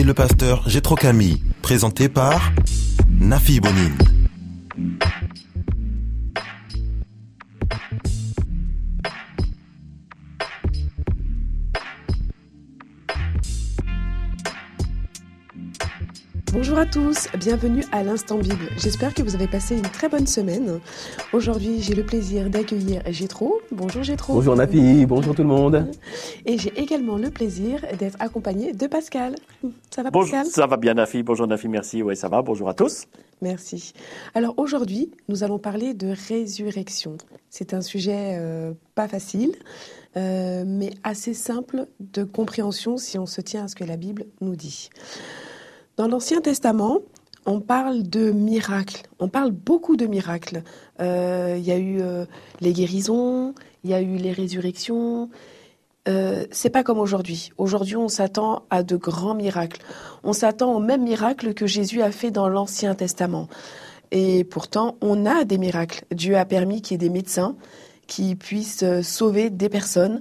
et 0.00 0.02
le 0.02 0.14
pasteur 0.14 0.66
Gétro 0.66 0.94
Camille, 0.94 1.42
présenté 1.60 2.08
par 2.08 2.52
Nafi 3.10 3.60
Bonine. 3.60 4.19
À 16.80 16.86
tous, 16.86 17.28
bienvenue 17.38 17.84
à 17.92 18.02
l'Instant 18.02 18.38
Bible. 18.38 18.70
J'espère 18.78 19.12
que 19.12 19.22
vous 19.22 19.34
avez 19.34 19.46
passé 19.46 19.76
une 19.76 19.82
très 19.82 20.08
bonne 20.08 20.26
semaine. 20.26 20.80
Aujourd'hui, 21.34 21.82
j'ai 21.82 21.94
le 21.94 22.06
plaisir 22.06 22.48
d'accueillir 22.48 23.02
Gétro. 23.08 23.60
Bonjour 23.70 24.02
Gétro. 24.02 24.32
Bonjour 24.32 24.56
Nafi, 24.56 25.04
bonjour 25.04 25.34
tout 25.34 25.42
le 25.42 25.48
monde. 25.48 25.90
Et 26.46 26.56
j'ai 26.56 26.72
également 26.80 27.18
le 27.18 27.28
plaisir 27.28 27.84
d'être 27.98 28.16
accompagné 28.18 28.72
de 28.72 28.86
Pascal. 28.86 29.34
Ça 29.90 30.02
va 30.02 30.10
Bonjour, 30.10 30.30
Pascal? 30.30 30.46
ça 30.50 30.66
va 30.66 30.78
bien 30.78 30.94
Nafi, 30.94 31.22
bonjour 31.22 31.46
Nafi, 31.46 31.68
merci, 31.68 32.02
oui 32.02 32.16
ça 32.16 32.28
va, 32.28 32.40
bonjour 32.40 32.70
à 32.70 32.72
tous. 32.72 33.04
Merci. 33.42 33.92
Alors 34.34 34.54
aujourd'hui, 34.56 35.10
nous 35.28 35.44
allons 35.44 35.58
parler 35.58 35.92
de 35.92 36.14
résurrection. 36.28 37.18
C'est 37.50 37.74
un 37.74 37.82
sujet 37.82 38.38
euh, 38.38 38.72
pas 38.94 39.06
facile, 39.06 39.52
euh, 40.16 40.64
mais 40.66 40.92
assez 41.04 41.34
simple 41.34 41.88
de 42.00 42.24
compréhension 42.24 42.96
si 42.96 43.18
on 43.18 43.26
se 43.26 43.42
tient 43.42 43.64
à 43.64 43.68
ce 43.68 43.74
que 43.74 43.84
la 43.84 43.98
Bible 43.98 44.24
nous 44.40 44.56
dit. 44.56 44.88
Dans 46.00 46.08
l'Ancien 46.08 46.40
Testament, 46.40 47.00
on 47.44 47.60
parle 47.60 48.04
de 48.04 48.30
miracles. 48.30 49.02
On 49.18 49.28
parle 49.28 49.50
beaucoup 49.50 49.98
de 49.98 50.06
miracles. 50.06 50.62
Euh, 50.98 51.56
Il 51.58 51.62
y 51.62 51.72
a 51.72 51.76
eu 51.76 52.00
euh, 52.00 52.24
les 52.62 52.72
guérisons, 52.72 53.54
il 53.84 53.90
y 53.90 53.92
a 53.92 54.00
eu 54.00 54.16
les 54.16 54.32
résurrections. 54.32 55.28
Euh, 56.08 56.46
c'est 56.50 56.70
pas 56.70 56.84
comme 56.84 56.98
aujourd'hui. 56.98 57.50
Aujourd'hui, 57.58 57.96
on 57.96 58.08
s'attend 58.08 58.62
à 58.70 58.82
de 58.82 58.96
grands 58.96 59.34
miracles. 59.34 59.82
On 60.24 60.32
s'attend 60.32 60.72
aux 60.74 60.80
mêmes 60.80 61.04
miracles 61.04 61.52
que 61.52 61.66
Jésus 61.66 62.00
a 62.00 62.12
fait 62.12 62.30
dans 62.30 62.48
l'Ancien 62.48 62.94
Testament. 62.94 63.48
Et 64.10 64.44
pourtant, 64.44 64.96
on 65.02 65.26
a 65.26 65.44
des 65.44 65.58
miracles. 65.58 66.06
Dieu 66.12 66.38
a 66.38 66.46
permis 66.46 66.80
qu'il 66.80 66.94
y 66.94 66.94
ait 66.94 67.08
des 67.08 67.12
médecins 67.12 67.56
qui 68.06 68.36
puissent 68.36 68.84
euh, 68.84 69.02
sauver 69.02 69.50
des 69.50 69.68
personnes. 69.68 70.20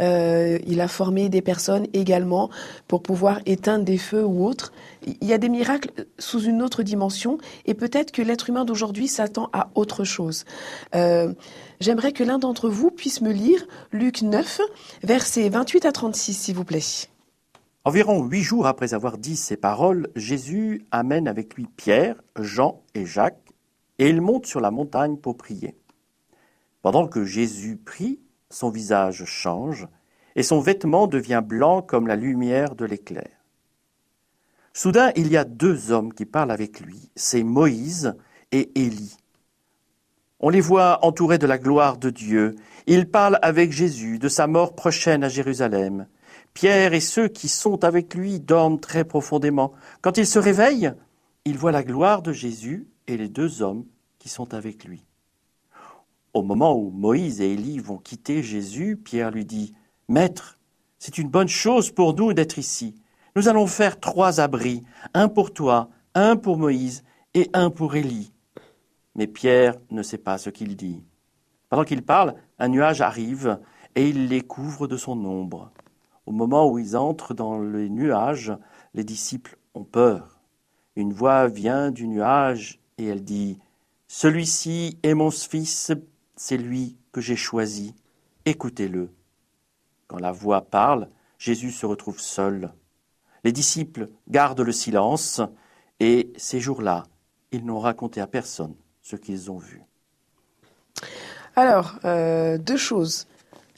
Euh, 0.00 0.58
il 0.66 0.80
a 0.80 0.88
formé 0.88 1.28
des 1.28 1.42
personnes 1.42 1.86
également 1.92 2.50
pour 2.88 3.02
pouvoir 3.02 3.40
éteindre 3.46 3.84
des 3.84 3.98
feux 3.98 4.24
ou 4.24 4.46
autres. 4.46 4.72
Il 5.06 5.26
y 5.26 5.32
a 5.32 5.38
des 5.38 5.48
miracles 5.48 5.90
sous 6.18 6.40
une 6.40 6.62
autre 6.62 6.82
dimension 6.82 7.38
et 7.66 7.74
peut-être 7.74 8.10
que 8.10 8.22
l'être 8.22 8.48
humain 8.48 8.64
d'aujourd'hui 8.64 9.08
s'attend 9.08 9.50
à 9.52 9.68
autre 9.74 10.04
chose. 10.04 10.44
Euh, 10.94 11.32
J'aimerais 11.80 12.12
que 12.12 12.24
l'un 12.24 12.38
d'entre 12.38 12.68
vous 12.68 12.90
puisse 12.90 13.20
me 13.20 13.32
lire 13.32 13.66
Luc 13.92 14.22
9, 14.22 14.60
versets 15.02 15.48
28 15.48 15.84
à 15.84 15.92
36, 15.92 16.34
s'il 16.34 16.54
vous 16.54 16.64
plaît. 16.64 16.80
Environ 17.84 18.24
huit 18.24 18.42
jours 18.42 18.66
après 18.66 18.94
avoir 18.94 19.18
dit 19.18 19.36
ces 19.36 19.58
paroles, 19.58 20.08
Jésus 20.16 20.86
amène 20.90 21.28
avec 21.28 21.54
lui 21.54 21.66
Pierre, 21.76 22.16
Jean 22.38 22.82
et 22.94 23.04
Jacques, 23.04 23.52
et 23.98 24.08
ils 24.08 24.22
montent 24.22 24.46
sur 24.46 24.60
la 24.60 24.70
montagne 24.70 25.16
pour 25.16 25.36
prier. 25.36 25.76
Pendant 26.80 27.06
que 27.06 27.24
Jésus 27.24 27.76
prie, 27.76 28.20
son 28.54 28.70
visage 28.70 29.24
change, 29.24 29.88
et 30.36 30.42
son 30.42 30.60
vêtement 30.60 31.06
devient 31.06 31.42
blanc 31.44 31.82
comme 31.82 32.06
la 32.06 32.16
lumière 32.16 32.74
de 32.74 32.84
l'éclair. 32.84 33.28
Soudain, 34.72 35.12
il 35.16 35.28
y 35.28 35.36
a 35.36 35.44
deux 35.44 35.92
hommes 35.92 36.12
qui 36.12 36.24
parlent 36.24 36.50
avec 36.50 36.80
lui, 36.80 37.10
c'est 37.16 37.42
Moïse 37.42 38.14
et 38.52 38.70
Élie. 38.80 39.16
On 40.40 40.50
les 40.50 40.60
voit 40.60 41.04
entourés 41.04 41.38
de 41.38 41.46
la 41.46 41.58
gloire 41.58 41.96
de 41.96 42.10
Dieu. 42.10 42.54
Ils 42.86 43.08
parlent 43.08 43.38
avec 43.42 43.72
Jésus 43.72 44.18
de 44.18 44.28
sa 44.28 44.46
mort 44.46 44.74
prochaine 44.74 45.24
à 45.24 45.28
Jérusalem. 45.28 46.06
Pierre 46.52 46.92
et 46.92 47.00
ceux 47.00 47.28
qui 47.28 47.48
sont 47.48 47.84
avec 47.84 48.14
lui 48.14 48.40
dorment 48.40 48.80
très 48.80 49.04
profondément. 49.04 49.72
Quand 50.02 50.18
ils 50.18 50.26
se 50.26 50.38
réveillent, 50.38 50.92
ils 51.44 51.58
voient 51.58 51.72
la 51.72 51.82
gloire 51.82 52.22
de 52.22 52.32
Jésus 52.32 52.88
et 53.06 53.16
les 53.16 53.28
deux 53.28 53.62
hommes 53.62 53.86
qui 54.18 54.28
sont 54.28 54.54
avec 54.54 54.84
lui. 54.84 55.04
Au 56.34 56.42
moment 56.42 56.76
où 56.76 56.90
Moïse 56.90 57.40
et 57.40 57.52
Élie 57.52 57.78
vont 57.78 57.96
quitter 57.96 58.42
Jésus, 58.42 58.96
Pierre 58.96 59.30
lui 59.30 59.44
dit 59.44 59.72
Maître, 60.08 60.58
c'est 60.98 61.18
une 61.18 61.28
bonne 61.28 61.48
chose 61.48 61.92
pour 61.92 62.12
nous 62.14 62.32
d'être 62.32 62.58
ici. 62.58 62.96
Nous 63.36 63.46
allons 63.46 63.68
faire 63.68 64.00
trois 64.00 64.40
abris, 64.40 64.82
un 65.14 65.28
pour 65.28 65.52
toi, 65.52 65.90
un 66.16 66.34
pour 66.34 66.58
Moïse 66.58 67.04
et 67.34 67.50
un 67.52 67.70
pour 67.70 67.94
Élie. 67.94 68.32
Mais 69.14 69.28
Pierre 69.28 69.76
ne 69.92 70.02
sait 70.02 70.18
pas 70.18 70.36
ce 70.36 70.50
qu'il 70.50 70.74
dit. 70.74 71.04
Pendant 71.68 71.84
qu'il 71.84 72.02
parle, 72.02 72.34
un 72.58 72.66
nuage 72.66 73.00
arrive 73.00 73.60
et 73.94 74.08
il 74.08 74.26
les 74.26 74.40
couvre 74.40 74.88
de 74.88 74.96
son 74.96 75.24
ombre. 75.24 75.70
Au 76.26 76.32
moment 76.32 76.68
où 76.68 76.80
ils 76.80 76.96
entrent 76.96 77.34
dans 77.34 77.58
le 77.58 77.86
nuage, 77.86 78.52
les 78.92 79.04
disciples 79.04 79.56
ont 79.74 79.84
peur. 79.84 80.40
Une 80.96 81.12
voix 81.12 81.46
vient 81.46 81.92
du 81.92 82.08
nuage 82.08 82.80
et 82.98 83.06
elle 83.06 83.22
dit 83.22 83.60
Celui-ci 84.08 84.98
est 85.04 85.14
mon 85.14 85.30
fils, 85.30 85.92
c'est 86.36 86.56
lui 86.56 86.96
que 87.12 87.20
j'ai 87.20 87.36
choisi. 87.36 87.94
Écoutez-le. 88.44 89.10
Quand 90.06 90.18
la 90.18 90.32
voix 90.32 90.62
parle, 90.62 91.08
Jésus 91.38 91.70
se 91.70 91.86
retrouve 91.86 92.20
seul. 92.20 92.72
Les 93.44 93.52
disciples 93.52 94.08
gardent 94.28 94.60
le 94.60 94.72
silence 94.72 95.40
et 96.00 96.32
ces 96.36 96.60
jours-là, 96.60 97.04
ils 97.52 97.64
n'ont 97.64 97.78
raconté 97.78 98.20
à 98.20 98.26
personne 98.26 98.74
ce 99.02 99.16
qu'ils 99.16 99.50
ont 99.50 99.58
vu. 99.58 99.82
Alors, 101.56 101.96
euh, 102.04 102.58
deux 102.58 102.76
choses. 102.76 103.26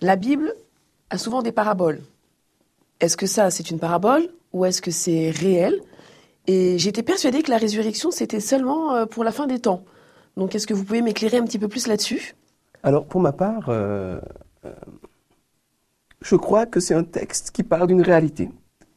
La 0.01 0.17
Bible 0.17 0.55
a 1.11 1.19
souvent 1.19 1.43
des 1.43 1.53
paraboles. 1.53 2.01
Est-ce 3.01 3.17
que 3.17 3.27
ça, 3.27 3.51
c'est 3.51 3.71
une 3.71 3.79
parabole 3.79 4.31
ou 4.53 4.65
est-ce 4.65 4.81
que 4.81 4.91
c'est 4.91 5.31
réel? 5.31 5.81
Et 6.47 6.79
j'étais 6.79 7.03
persuadée 7.03 7.43
que 7.43 7.51
la 7.51 7.59
résurrection, 7.59 8.11
c'était 8.11 8.41
seulement 8.41 8.95
euh, 8.95 9.07
pour 9.07 9.25
la 9.25 9.33
fin 9.33 9.47
des 9.47 9.59
temps. 9.59 9.85
Donc, 10.37 10.55
est-ce 10.55 10.67
que 10.67 10.75
vous 10.75 10.85
pouvez 10.85 11.03
m'éclairer 11.03 11.39
un 11.39 11.45
petit 11.45 11.59
peu 11.59 11.69
plus 11.69 11.87
là-dessus? 11.87 12.35
Alors 12.83 13.07
pour 13.07 13.21
ma 13.21 13.33
part, 13.33 13.67
euh, 13.69 14.21
euh, 14.65 14.73
je 16.21 16.37
crois 16.37 16.67
que 16.67 16.81
c'est 16.81 16.95
un 16.95 17.05
texte 17.05 17.51
qui 17.51 17.63
parle 17.63 17.89
d'une 17.89 18.03
réalité. 18.03 18.51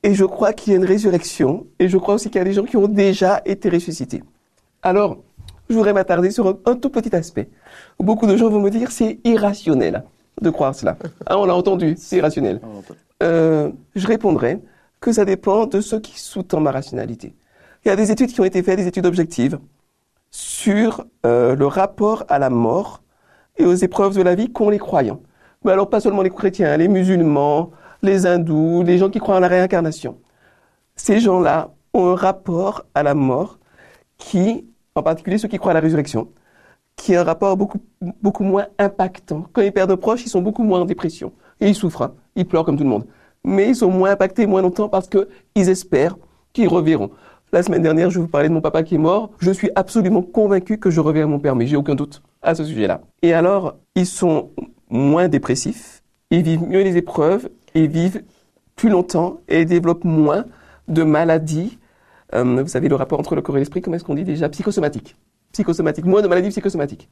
Et 0.03 0.13
je 0.13 0.25
crois 0.25 0.53
qu'il 0.53 0.73
y 0.73 0.75
a 0.75 0.79
une 0.79 0.85
résurrection. 0.85 1.67
Et 1.79 1.89
je 1.89 1.97
crois 1.97 2.16
aussi 2.16 2.29
qu'il 2.29 2.39
y 2.39 2.41
a 2.41 2.45
des 2.45 2.53
gens 2.53 2.63
qui 2.63 2.78
ont 2.78 2.88
déjà 2.88 3.41
été 3.45 3.69
ressuscités. 3.69 4.23
Alors, 4.81 5.18
je 5.69 5.75
voudrais 5.75 5.94
m'attarder 5.94 6.31
sur 6.31 6.47
un, 6.47 6.57
un 6.66 6.75
tout 6.75 6.89
petit 6.89 7.13
aspect. 7.16 7.50
Beaucoup 8.00 8.28
de 8.28 8.38
gens 8.38 8.50
vont 8.50 8.62
me 8.62 8.69
dire 8.69 8.91
c'est 8.91 9.19
irrationnel 9.23 10.03
de 10.41 10.50
croire 10.50 10.75
cela. 10.75 10.97
Ah, 11.25 11.38
on 11.38 11.45
l'a 11.45 11.56
entendu, 11.56 11.95
c'est 11.97 12.18
irrationnel. 12.18 12.62
Euh, 13.22 13.72
je 13.95 14.07
répondrai 14.07 14.59
que 15.01 15.12
ça 15.12 15.25
dépend 15.25 15.66
de 15.66 15.81
ce 15.81 15.95
qui 15.95 16.19
sous-tend 16.19 16.59
ma 16.59 16.72
rationalité. 16.72 17.35
Il 17.85 17.89
y 17.89 17.91
a 17.91 17.95
des 17.95 18.12
études 18.12 18.31
qui 18.31 18.41
ont 18.41 18.45
été 18.45 18.62
faites, 18.63 18.78
des 18.78 18.88
études 18.88 19.06
objectives, 19.06 19.59
sur 20.31 21.06
euh, 21.25 21.56
le 21.56 21.66
rapport 21.66 22.25
à 22.29 22.39
la 22.39 22.50
mort 22.50 23.01
et 23.59 23.65
aux 23.65 23.75
épreuves 23.75 24.15
de 24.15 24.23
la 24.23 24.33
vie 24.33 24.51
qu'ont 24.51 24.69
les 24.69 24.79
croyants. 24.79 25.19
Mais 25.63 25.71
alors 25.71 25.89
pas 25.89 25.99
seulement 25.99 26.21
les 26.21 26.29
chrétiens, 26.29 26.75
les 26.77 26.87
musulmans, 26.87 27.71
les 28.01 28.25
hindous, 28.25 28.81
les 28.83 28.97
gens 28.97 29.09
qui 29.09 29.19
croient 29.19 29.35
en 29.35 29.41
la 29.41 29.50
réincarnation. 29.50 30.17
Ces 30.95 31.19
gens-là 31.19 31.71
ont 31.94 32.07
un 32.07 32.15
rapport 32.15 32.85
à 32.95 33.03
la 33.03 33.13
mort 33.13 33.59
qui, 34.17 34.65
en 34.95 35.03
particulier 35.03 35.38
ceux 35.38 35.47
qui 35.47 35.57
croient 35.57 35.71
à 35.71 35.75
la 35.75 35.81
résurrection, 35.81 36.29
qui 36.95 37.15
a 37.15 37.21
un 37.21 37.23
rapport 37.23 37.56
beaucoup, 37.56 37.79
beaucoup 38.21 38.44
moins 38.44 38.67
impactant. 38.77 39.45
Quand 39.53 39.62
ils 39.62 39.71
perdent 39.71 39.91
un 39.91 39.97
proche, 39.97 40.25
ils 40.25 40.29
sont 40.29 40.41
beaucoup 40.41 40.63
moins 40.63 40.81
en 40.81 40.85
dépression. 40.85 41.31
Et 41.59 41.67
ils 41.67 41.75
souffrent, 41.75 42.03
hein. 42.03 42.13
ils 42.35 42.45
pleurent 42.45 42.65
comme 42.65 42.77
tout 42.77 42.83
le 42.83 42.89
monde. 42.89 43.05
Mais 43.44 43.69
ils 43.69 43.75
sont 43.75 43.89
moins 43.89 44.12
impactés 44.12 44.45
moins 44.45 44.62
longtemps 44.62 44.89
parce 44.89 45.07
qu'ils 45.07 45.69
espèrent 45.69 46.17
qu'ils 46.53 46.67
reverront. 46.67 47.12
La 47.51 47.63
semaine 47.63 47.81
dernière, 47.81 48.12
je 48.12 48.19
vous 48.19 48.28
parlais 48.28 48.48
de 48.48 48.54
mon 48.54 48.62
papa 48.62 48.84
qui 48.84 48.94
est 48.94 49.00
mort. 49.00 49.31
Je 49.40 49.50
suis 49.50 49.72
absolument 49.74 50.22
convaincu 50.22 50.78
que 50.78 50.92
je 50.92 51.00
reverrai 51.00 51.25
mon 51.25 51.40
père, 51.40 51.56
mais 51.56 51.66
j'ai 51.66 51.78
aucun 51.78 51.96
doute 51.96 52.22
à 52.44 52.54
ce 52.54 52.63
sujet-là. 52.63 53.01
Et 53.24 53.34
alors, 53.34 53.75
ils 53.96 54.06
sont 54.06 54.51
moins 54.92 55.28
dépressifs, 55.28 56.04
ils 56.30 56.44
vivent 56.44 56.62
mieux 56.62 56.84
les 56.84 56.96
épreuves, 56.96 57.50
ils 57.74 57.88
vivent 57.88 58.22
plus 58.75 58.90
longtemps 58.90 59.40
et 59.48 59.66
développent 59.66 60.04
moins 60.04 60.46
de 60.88 61.01
maladies. 61.01 61.80
Euh, 62.36 62.62
vous 62.62 62.68
savez, 62.68 62.88
le 62.88 62.94
rapport 62.94 63.19
entre 63.19 63.34
le 63.34 63.42
corps 63.42 63.57
et 63.57 63.60
l'esprit, 63.60 63.81
comment 63.81 63.96
est-ce 63.96 64.04
qu'on 64.04 64.13
dit 64.13 64.24
déjà? 64.24 64.48
Psychosomatique. 64.50 65.16
Psychosomatique, 65.51 66.06
moins 66.06 66.22
de 66.22 66.28
maladies 66.28 66.50
psychosomatiques. 66.50 67.10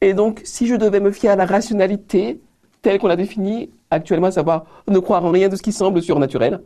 Et 0.00 0.14
donc, 0.14 0.40
si 0.44 0.66
je 0.66 0.74
devais 0.74 1.00
me 1.00 1.10
fier 1.10 1.32
à 1.32 1.36
la 1.36 1.44
rationalité 1.44 2.40
telle 2.80 2.98
qu'on 2.98 3.08
l'a 3.08 3.16
définie 3.16 3.68
actuellement, 3.90 4.28
à 4.28 4.32
savoir 4.32 4.64
ne 4.88 4.98
croire 5.00 5.22
en 5.22 5.30
rien 5.30 5.50
de 5.50 5.56
ce 5.56 5.62
qui 5.62 5.72
semble 5.72 6.00
surnaturel, 6.00 6.62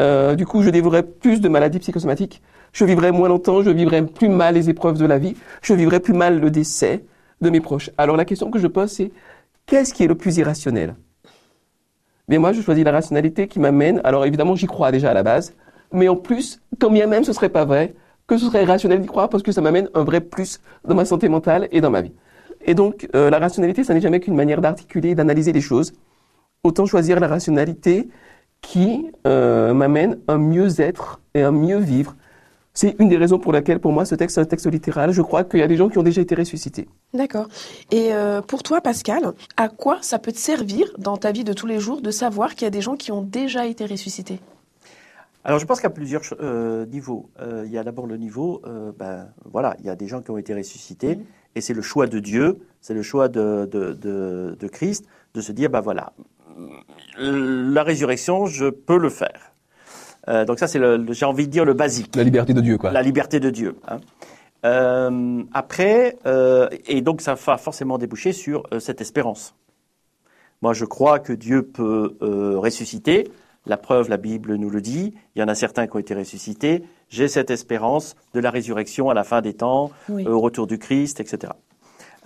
Euh, 0.00 0.34
du 0.34 0.46
coup, 0.46 0.62
je 0.62 0.70
développerai 0.70 1.02
plus 1.02 1.40
de 1.40 1.48
maladies 1.48 1.78
psychosomatiques. 1.78 2.42
Je 2.72 2.84
vivrai 2.84 3.12
moins 3.12 3.28
longtemps, 3.28 3.62
je 3.62 3.70
vivrai 3.70 4.04
plus 4.04 4.28
mal 4.28 4.54
les 4.54 4.70
épreuves 4.70 4.98
de 4.98 5.04
la 5.04 5.18
vie, 5.18 5.36
je 5.60 5.74
vivrai 5.74 6.00
plus 6.00 6.14
mal 6.14 6.40
le 6.40 6.50
décès 6.50 7.04
de 7.42 7.50
mes 7.50 7.60
proches. 7.60 7.90
Alors 7.98 8.16
la 8.16 8.24
question 8.24 8.50
que 8.50 8.58
je 8.58 8.66
pose, 8.66 8.90
c'est 8.90 9.12
qu'est-ce 9.66 9.92
qui 9.92 10.04
est 10.04 10.06
le 10.06 10.14
plus 10.14 10.38
irrationnel? 10.38 10.94
Mais 12.28 12.38
moi, 12.38 12.52
je 12.52 12.62
choisis 12.62 12.84
la 12.84 12.92
rationalité 12.92 13.48
qui 13.48 13.60
m'amène. 13.60 14.00
Alors 14.04 14.24
évidemment, 14.24 14.54
j'y 14.54 14.66
crois 14.66 14.90
déjà 14.90 15.10
à 15.10 15.14
la 15.14 15.22
base, 15.22 15.54
mais 15.92 16.08
en 16.08 16.16
plus, 16.16 16.62
quand 16.80 16.90
bien 16.90 17.06
même 17.06 17.24
ce 17.24 17.32
serait 17.34 17.50
pas 17.50 17.66
vrai, 17.66 17.94
que 18.26 18.38
ce 18.38 18.46
serait 18.46 18.64
rationnel 18.64 19.00
d'y 19.00 19.06
croire 19.06 19.28
parce 19.28 19.42
que 19.42 19.52
ça 19.52 19.60
m'amène 19.60 19.90
un 19.94 20.04
vrai 20.04 20.20
plus 20.20 20.60
dans 20.86 20.94
ma 20.94 21.04
santé 21.04 21.28
mentale 21.28 21.68
et 21.72 21.82
dans 21.82 21.90
ma 21.90 22.00
vie. 22.00 22.12
Et 22.64 22.74
donc, 22.74 23.08
euh, 23.14 23.28
la 23.28 23.38
rationalité, 23.38 23.84
ça 23.84 23.92
n'est 23.92 24.00
jamais 24.00 24.20
qu'une 24.20 24.36
manière 24.36 24.60
d'articuler 24.60 25.10
et 25.10 25.14
d'analyser 25.14 25.52
les 25.52 25.60
choses. 25.60 25.92
Autant 26.62 26.86
choisir 26.86 27.18
la 27.18 27.26
rationalité 27.26 28.08
qui 28.62 29.10
euh, 29.26 29.74
m'amène 29.74 30.18
un 30.28 30.38
mieux-être 30.38 31.20
et 31.34 31.42
un 31.42 31.52
mieux 31.52 31.78
vivre. 31.78 32.16
C'est 32.74 32.96
une 32.98 33.10
des 33.10 33.18
raisons 33.18 33.38
pour 33.38 33.52
laquelle, 33.52 33.80
pour 33.80 33.92
moi, 33.92 34.06
ce 34.06 34.14
texte 34.14 34.38
est 34.38 34.40
un 34.40 34.46
texte 34.46 34.66
littéral. 34.70 35.12
Je 35.12 35.20
crois 35.20 35.44
qu'il 35.44 35.60
y 35.60 35.62
a 35.62 35.68
des 35.68 35.76
gens 35.76 35.90
qui 35.90 35.98
ont 35.98 36.02
déjà 36.02 36.22
été 36.22 36.34
ressuscités. 36.34 36.88
D'accord. 37.12 37.48
Et 37.90 38.14
euh, 38.14 38.40
pour 38.40 38.62
toi, 38.62 38.80
Pascal, 38.80 39.32
à 39.58 39.68
quoi 39.68 39.98
ça 40.00 40.18
peut 40.18 40.32
te 40.32 40.38
servir 40.38 40.86
dans 40.96 41.18
ta 41.18 41.32
vie 41.32 41.44
de 41.44 41.52
tous 41.52 41.66
les 41.66 41.80
jours 41.80 42.00
de 42.00 42.10
savoir 42.10 42.54
qu'il 42.54 42.62
y 42.62 42.68
a 42.68 42.70
des 42.70 42.80
gens 42.80 42.96
qui 42.96 43.12
ont 43.12 43.20
déjà 43.20 43.66
été 43.66 43.84
ressuscités? 43.84 44.40
Alors 45.44 45.58
je 45.58 45.66
pense 45.66 45.80
qu'il 45.80 45.88
y 45.88 45.92
a 45.92 45.94
plusieurs 45.94 46.22
euh, 46.40 46.86
niveaux. 46.86 47.28
Euh, 47.40 47.64
il 47.66 47.72
y 47.72 47.76
a 47.78 47.84
d'abord 47.84 48.06
le 48.06 48.16
niveau, 48.16 48.62
euh, 48.64 48.92
ben 48.96 49.28
voilà, 49.44 49.76
il 49.80 49.86
y 49.86 49.90
a 49.90 49.96
des 49.96 50.06
gens 50.06 50.22
qui 50.22 50.30
ont 50.30 50.38
été 50.38 50.54
ressuscités 50.54 51.16
Mhm. 51.16 51.24
et 51.56 51.60
c'est 51.60 51.74
le 51.74 51.82
choix 51.82 52.06
de 52.06 52.20
Dieu, 52.20 52.58
c'est 52.80 52.94
le 52.94 53.02
choix 53.02 53.28
de, 53.28 53.68
de, 53.70 53.92
de, 53.92 54.56
de 54.58 54.68
Christ 54.68 55.04
de 55.34 55.40
se 55.40 55.50
dire 55.50 55.68
ben 55.68 55.80
voilà, 55.80 56.12
la 57.18 57.82
résurrection, 57.82 58.46
je 58.46 58.66
peux 58.66 58.98
le 58.98 59.08
faire. 59.10 59.52
Euh, 60.28 60.44
donc 60.44 60.58
ça 60.58 60.68
c'est 60.68 60.78
le, 60.78 60.96
le- 60.96 61.12
j'ai 61.12 61.24
envie 61.26 61.46
de 61.46 61.52
dire 61.52 61.64
le 61.64 61.74
basique, 61.74 62.14
La 62.14 62.22
liberté 62.22 62.54
de 62.54 62.60
Dieu, 62.60 62.78
quoi. 62.78 62.92
la 62.92 63.02
liberté 63.02 63.40
de 63.40 63.50
Dieu. 63.50 63.76
hein. 63.88 63.98
Euh, 64.64 65.42
après, 65.52 66.16
euh, 66.26 66.68
et 66.86 67.00
donc 67.00 67.20
ça 67.20 67.34
va 67.34 67.56
forcément 67.58 67.98
déboucher 67.98 68.32
sur 68.32 68.62
euh, 68.72 68.78
cette 68.78 69.00
espérance. 69.00 69.56
Moi, 70.60 70.72
je 70.74 70.84
crois 70.84 71.18
que 71.18 71.32
Dieu 71.32 71.62
peut 71.62 72.16
euh, 72.22 72.56
ressusciter. 72.58 73.28
La 73.66 73.76
preuve, 73.76 74.08
la 74.08 74.16
Bible 74.16 74.54
nous 74.54 74.70
le 74.70 74.80
dit. 74.80 75.14
Il 75.34 75.40
y 75.40 75.42
en 75.42 75.48
a 75.48 75.56
certains 75.56 75.88
qui 75.88 75.96
ont 75.96 75.98
été 75.98 76.14
ressuscités. 76.14 76.84
J'ai 77.08 77.26
cette 77.26 77.50
espérance 77.50 78.14
de 78.34 78.38
la 78.40 78.50
résurrection 78.50 79.10
à 79.10 79.14
la 79.14 79.24
fin 79.24 79.40
des 79.40 79.54
temps, 79.54 79.90
Oui. 80.08 80.24
euh, 80.24 80.30
au 80.30 80.38
retour 80.40 80.68
du 80.68 80.78
Christ, 80.78 81.18
etc. 81.18 81.52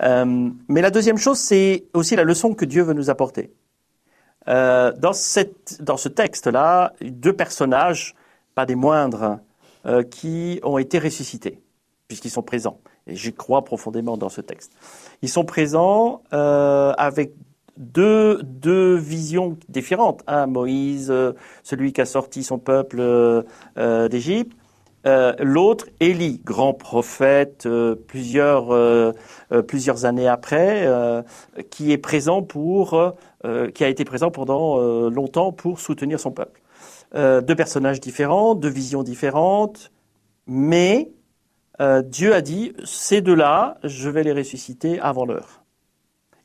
Euh, 0.03 0.49
mais 0.67 0.81
la 0.81 0.91
deuxième 0.91 1.17
chose, 1.17 1.39
c'est 1.39 1.85
aussi 1.95 2.15
la 2.15 2.23
leçon 2.23 2.53
que 2.53 2.65
Dieu 2.65 2.83
veut 2.83 2.93
nous 2.93 3.09
apporter. 3.09 3.51
Euh, 4.47 4.91
dans, 4.93 5.13
ce 5.13 6.09
texte-là, 6.09 6.93
deux 7.01 7.33
personnages, 7.33 8.15
pas 8.55 8.65
des 8.65 8.75
moindres, 8.75 9.39
euh, 9.85 10.03
qui 10.03 10.59
ont 10.63 10.77
été 10.77 10.99
ressuscités, 10.99 11.61
puisqu'ils 12.07 12.29
sont 12.29 12.43
présents. 12.43 12.79
Et 13.07 13.15
j'y 13.15 13.33
crois 13.33 13.63
profondément 13.63 14.17
dans 14.17 14.29
ce 14.29 14.41
texte. 14.41 14.71
Ils 15.21 15.29
sont 15.29 15.45
présents 15.45 16.23
euh, 16.33 16.93
avec 16.97 17.33
deux, 17.77 18.41
visions 18.95 19.57
différentes. 19.69 20.23
Moïse, 20.47 21.13
celui 21.63 21.93
qui 21.93 22.01
a 22.01 22.05
sorti 22.05 22.43
son 22.43 22.57
peuple 22.57 23.45
d'Égypte. 24.09 24.57
Euh, 25.07 25.33
L'autre, 25.39 25.87
Élie, 26.01 26.41
grand 26.43 26.73
prophète, 26.73 27.65
euh, 27.65 27.95
plusieurs, 27.95 28.71
euh, 28.73 29.13
plusieurs 29.67 30.03
années 30.03 30.27
après, 30.27 30.87
qui 31.69 31.91
est 31.93 31.97
présent 31.97 32.43
pour, 32.43 33.13
qui 33.73 33.83
a 33.83 33.87
été 33.87 34.03
présent 34.03 34.31
pendant 34.31 34.77
longtemps 35.09 35.53
pour 35.53 35.79
soutenir 35.79 36.19
son 36.19 36.31
peuple. 36.31 36.61
Deux 37.15 37.55
personnages 37.55 38.01
différents, 38.01 38.55
deux 38.55 38.69
visions 38.69 39.03
différentes, 39.03 39.91
mais 40.45 41.11
Dieu 41.79 42.33
a 42.33 42.41
dit 42.41 42.73
ces 42.83 43.21
deux-là, 43.21 43.77
je 43.83 44.09
vais 44.09 44.23
les 44.23 44.33
ressusciter 44.33 44.99
avant 44.99 45.25
l'heure. 45.25 45.63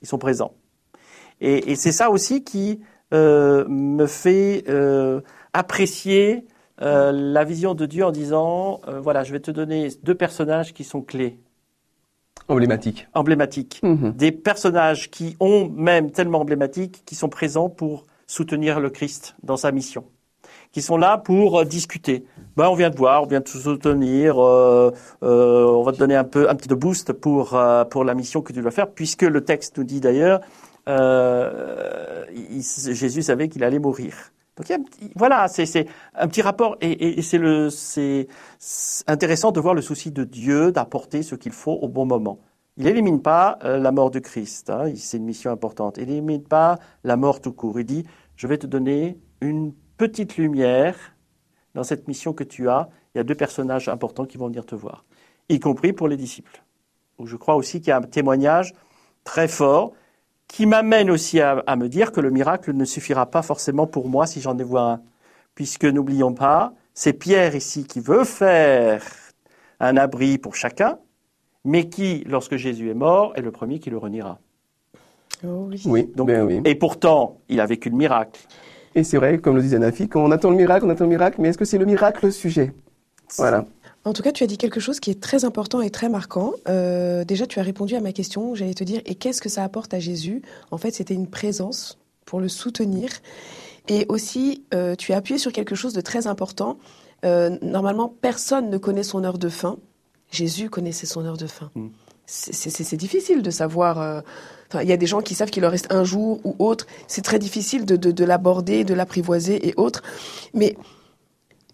Ils 0.02 0.08
sont 0.08 0.18
présents. 0.18 0.54
Et, 1.40 1.74
c'est 1.74 1.92
ça 1.92 2.10
aussi 2.10 2.44
qui 2.44 2.80
me 3.10 4.06
fait 4.06 4.64
apprécier 5.52 6.46
euh, 6.80 7.12
la 7.12 7.44
vision 7.44 7.74
de 7.74 7.84
Dieu 7.86 8.04
en 8.04 8.10
disant 8.12 8.80
euh, 8.88 8.98
voilà, 9.00 9.24
je 9.24 9.32
vais 9.32 9.40
te 9.40 9.50
donner 9.50 9.88
deux 10.02 10.14
personnages 10.14 10.72
qui 10.72 10.84
sont 10.84 11.02
clés, 11.02 11.38
Emblématique. 12.48 13.06
emblématiques 13.14 13.80
Mhm. 13.82 14.12
des 14.12 14.32
personnages 14.32 15.10
qui 15.10 15.36
ont 15.40 15.68
même 15.68 16.10
tellement 16.10 16.40
emblématiques, 16.40 17.02
qui 17.04 17.14
sont 17.14 17.28
présents 17.28 17.68
pour 17.68 18.06
soutenir 18.26 18.80
le 18.80 18.90
Christ 18.90 19.36
dans 19.42 19.56
sa 19.56 19.70
mission, 19.72 20.04
qui 20.72 20.82
sont 20.82 20.96
là 20.96 21.18
pour 21.18 21.60
euh, 21.60 21.64
discuter. 21.64 22.24
Ben, 22.56 22.68
on 22.68 22.74
vient 22.74 22.90
te 22.90 22.96
voir, 22.96 23.22
on 23.22 23.26
vient 23.26 23.40
te 23.42 23.50
soutenir, 23.50 24.38
euh, 24.42 24.90
euh, 25.22 25.66
on 25.66 25.82
va 25.82 25.92
te 25.92 25.98
donner 25.98 26.16
un 26.16 26.24
peu 26.24 26.48
un 26.50 26.54
petit 26.54 26.68
de 26.68 26.74
boost 26.74 27.12
pour 27.12 27.54
euh, 27.54 27.84
pour 27.84 28.04
la 28.04 28.14
mission 28.14 28.40
que 28.42 28.52
tu 28.52 28.60
dois 28.62 28.70
faire, 28.70 28.90
puisque 28.90 29.22
le 29.22 29.44
texte 29.44 29.78
nous 29.78 29.84
dit 29.84 30.00
d'ailleurs, 30.00 30.40
euh, 30.88 32.24
il- 32.32 32.62
Jésus 32.94 33.22
savait 33.22 33.48
qu'il 33.48 33.62
allait 33.64 33.78
mourir. 33.78 34.32
Donc 34.68 34.80
voilà, 35.16 35.48
c'est 35.48 35.86
un 36.14 36.28
petit 36.28 36.42
rapport 36.42 36.76
et, 36.80 37.20
c'est 37.22 38.28
intéressant 39.06 39.52
de 39.52 39.60
voir 39.60 39.74
le 39.74 39.82
souci 39.82 40.10
de 40.10 40.24
Dieu 40.24 40.72
d'apporter 40.72 41.22
ce 41.22 41.34
qu'il 41.34 41.52
faut 41.52 41.72
au 41.72 41.88
bon 41.88 42.06
moment. 42.06 42.38
Il 42.78 42.86
élimine 42.86 43.20
pas 43.20 43.58
euh, 43.64 43.78
la 43.78 43.92
mort 43.92 44.10
de 44.10 44.18
Christ, 44.18 44.70
hein, 44.70 44.90
c'est 44.96 45.18
une 45.18 45.24
mission 45.24 45.50
importante. 45.50 45.98
Il 45.98 46.04
élimine 46.04 46.42
pas 46.42 46.78
la 47.04 47.16
mort 47.16 47.40
tout 47.40 47.52
court. 47.52 47.78
Il 47.78 47.84
dit 47.84 48.04
je 48.36 48.46
vais 48.46 48.56
te 48.56 48.66
donner 48.66 49.18
une 49.40 49.74
petite 49.98 50.36
lumière 50.36 50.96
dans 51.74 51.84
cette 51.84 52.08
mission 52.08 52.32
que 52.32 52.44
tu 52.44 52.68
as. 52.68 52.88
Il 53.14 53.18
y 53.18 53.20
a 53.20 53.24
deux 53.24 53.34
personnages 53.34 53.88
importants 53.88 54.24
qui 54.24 54.38
vont 54.38 54.46
venir 54.46 54.64
te 54.64 54.74
voir, 54.74 55.04
y 55.48 55.60
compris 55.60 55.92
pour 55.92 56.08
les 56.08 56.16
disciples. 56.16 56.62
Donc, 57.18 57.28
je 57.28 57.36
crois 57.36 57.56
aussi 57.56 57.80
qu'il 57.80 57.88
y 57.88 57.92
a 57.92 57.98
un 57.98 58.02
témoignage 58.02 58.72
très 59.24 59.48
fort 59.48 59.92
qui 60.52 60.66
m'amène 60.66 61.10
aussi 61.10 61.40
à, 61.40 61.62
à 61.66 61.76
me 61.76 61.88
dire 61.88 62.12
que 62.12 62.20
le 62.20 62.30
miracle 62.30 62.74
ne 62.74 62.84
suffira 62.84 63.24
pas 63.24 63.40
forcément 63.40 63.86
pour 63.86 64.08
moi 64.10 64.26
si 64.26 64.42
j'en 64.42 64.56
ai 64.58 64.62
vois 64.62 64.82
un. 64.82 65.00
Puisque 65.54 65.84
n'oublions 65.86 66.34
pas, 66.34 66.74
c'est 66.92 67.14
Pierre 67.14 67.54
ici 67.56 67.84
qui 67.84 68.00
veut 68.00 68.24
faire 68.24 69.02
un 69.80 69.96
abri 69.96 70.36
pour 70.36 70.54
chacun, 70.54 70.98
mais 71.64 71.88
qui, 71.88 72.22
lorsque 72.28 72.56
Jésus 72.56 72.90
est 72.90 72.94
mort, 72.94 73.32
est 73.34 73.40
le 73.40 73.50
premier 73.50 73.78
qui 73.78 73.88
le 73.88 73.96
reniera. 73.96 74.38
Oh 75.42 75.68
oui. 75.70 75.82
Oui, 75.86 76.10
Donc- 76.14 76.28
ben 76.28 76.42
oui. 76.44 76.60
Et 76.66 76.74
pourtant, 76.74 77.38
il 77.48 77.58
a 77.58 77.66
vécu 77.66 77.88
le 77.88 77.96
miracle. 77.96 78.40
Et 78.94 79.04
c'est 79.04 79.16
vrai, 79.16 79.38
comme 79.38 79.56
le 79.56 79.62
disait 79.62 79.78
Nafi, 79.78 80.06
quand 80.06 80.22
on 80.22 80.30
attend 80.30 80.50
le 80.50 80.56
miracle, 80.56 80.84
on 80.84 80.90
attend 80.90 81.04
le 81.04 81.10
miracle, 81.10 81.40
mais 81.40 81.48
est-ce 81.48 81.58
que 81.58 81.64
c'est 81.64 81.78
le 81.78 81.86
miracle 81.86 82.26
le 82.26 82.30
sujet 82.30 82.74
Voilà. 83.38 83.64
En 84.04 84.12
tout 84.12 84.22
cas, 84.22 84.32
tu 84.32 84.42
as 84.42 84.46
dit 84.48 84.58
quelque 84.58 84.80
chose 84.80 84.98
qui 84.98 85.10
est 85.10 85.20
très 85.20 85.44
important 85.44 85.80
et 85.80 85.90
très 85.90 86.08
marquant. 86.08 86.54
Euh, 86.68 87.24
déjà, 87.24 87.46
tu 87.46 87.60
as 87.60 87.62
répondu 87.62 87.94
à 87.94 88.00
ma 88.00 88.12
question. 88.12 88.54
J'allais 88.54 88.74
te 88.74 88.82
dire, 88.82 89.00
et 89.06 89.14
qu'est-ce 89.14 89.40
que 89.40 89.48
ça 89.48 89.62
apporte 89.62 89.94
à 89.94 90.00
Jésus? 90.00 90.42
En 90.72 90.78
fait, 90.78 90.90
c'était 90.90 91.14
une 91.14 91.28
présence 91.28 91.98
pour 92.24 92.40
le 92.40 92.48
soutenir. 92.48 93.10
Et 93.88 94.06
aussi, 94.08 94.64
euh, 94.74 94.96
tu 94.96 95.12
as 95.12 95.16
appuyé 95.16 95.38
sur 95.38 95.52
quelque 95.52 95.74
chose 95.76 95.92
de 95.92 96.00
très 96.00 96.26
important. 96.26 96.78
Euh, 97.24 97.56
normalement, 97.62 98.08
personne 98.08 98.70
ne 98.70 98.78
connaît 98.78 99.04
son 99.04 99.22
heure 99.22 99.38
de 99.38 99.48
fin. 99.48 99.76
Jésus 100.32 100.68
connaissait 100.68 101.06
son 101.06 101.24
heure 101.24 101.36
de 101.36 101.46
fin. 101.46 101.70
Mm. 101.76 101.88
C'est- 102.26 102.96
difficile 102.96 103.42
de 103.42 103.50
savoir. 103.50 104.22
enfin, 104.68 104.82
il 104.82 104.88
y 104.88 104.92
a 104.92 104.96
des 104.96 105.06
gens 105.06 105.20
qui 105.20 105.34
savent 105.34 105.50
qu'il 105.50 105.60
leur 105.62 105.72
reste 105.72 105.92
un 105.92 106.02
jour 106.02 106.40
ou 106.44 106.56
autre. 106.58 106.86
C'est 107.06 107.22
très 107.22 107.38
difficile 107.38 107.84
de, 107.84 107.96
de, 107.96 108.10
de 108.10 108.24
l'aborder, 108.24 108.84
de 108.84 108.94
l'apprivoiser 108.94 109.68
et 109.68 109.74
autres. 109.76 110.02
Mais 110.54 110.76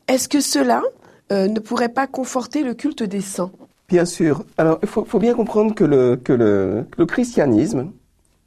est-ce 0.08 0.28
que 0.28 0.40
cela 0.40 0.82
euh, 1.30 1.46
ne 1.46 1.60
pourrait 1.60 1.90
pas 1.90 2.06
conforter 2.06 2.62
le 2.62 2.74
culte 2.74 3.02
des 3.02 3.20
saints 3.20 3.52
Bien 3.88 4.04
sûr. 4.04 4.44
Alors, 4.56 4.78
il 4.82 4.88
faut, 4.88 5.18
bien 5.18 5.34
comprendre 5.34 5.74
que 5.74 5.84
le, 5.84 6.86
christianisme, 7.06 7.92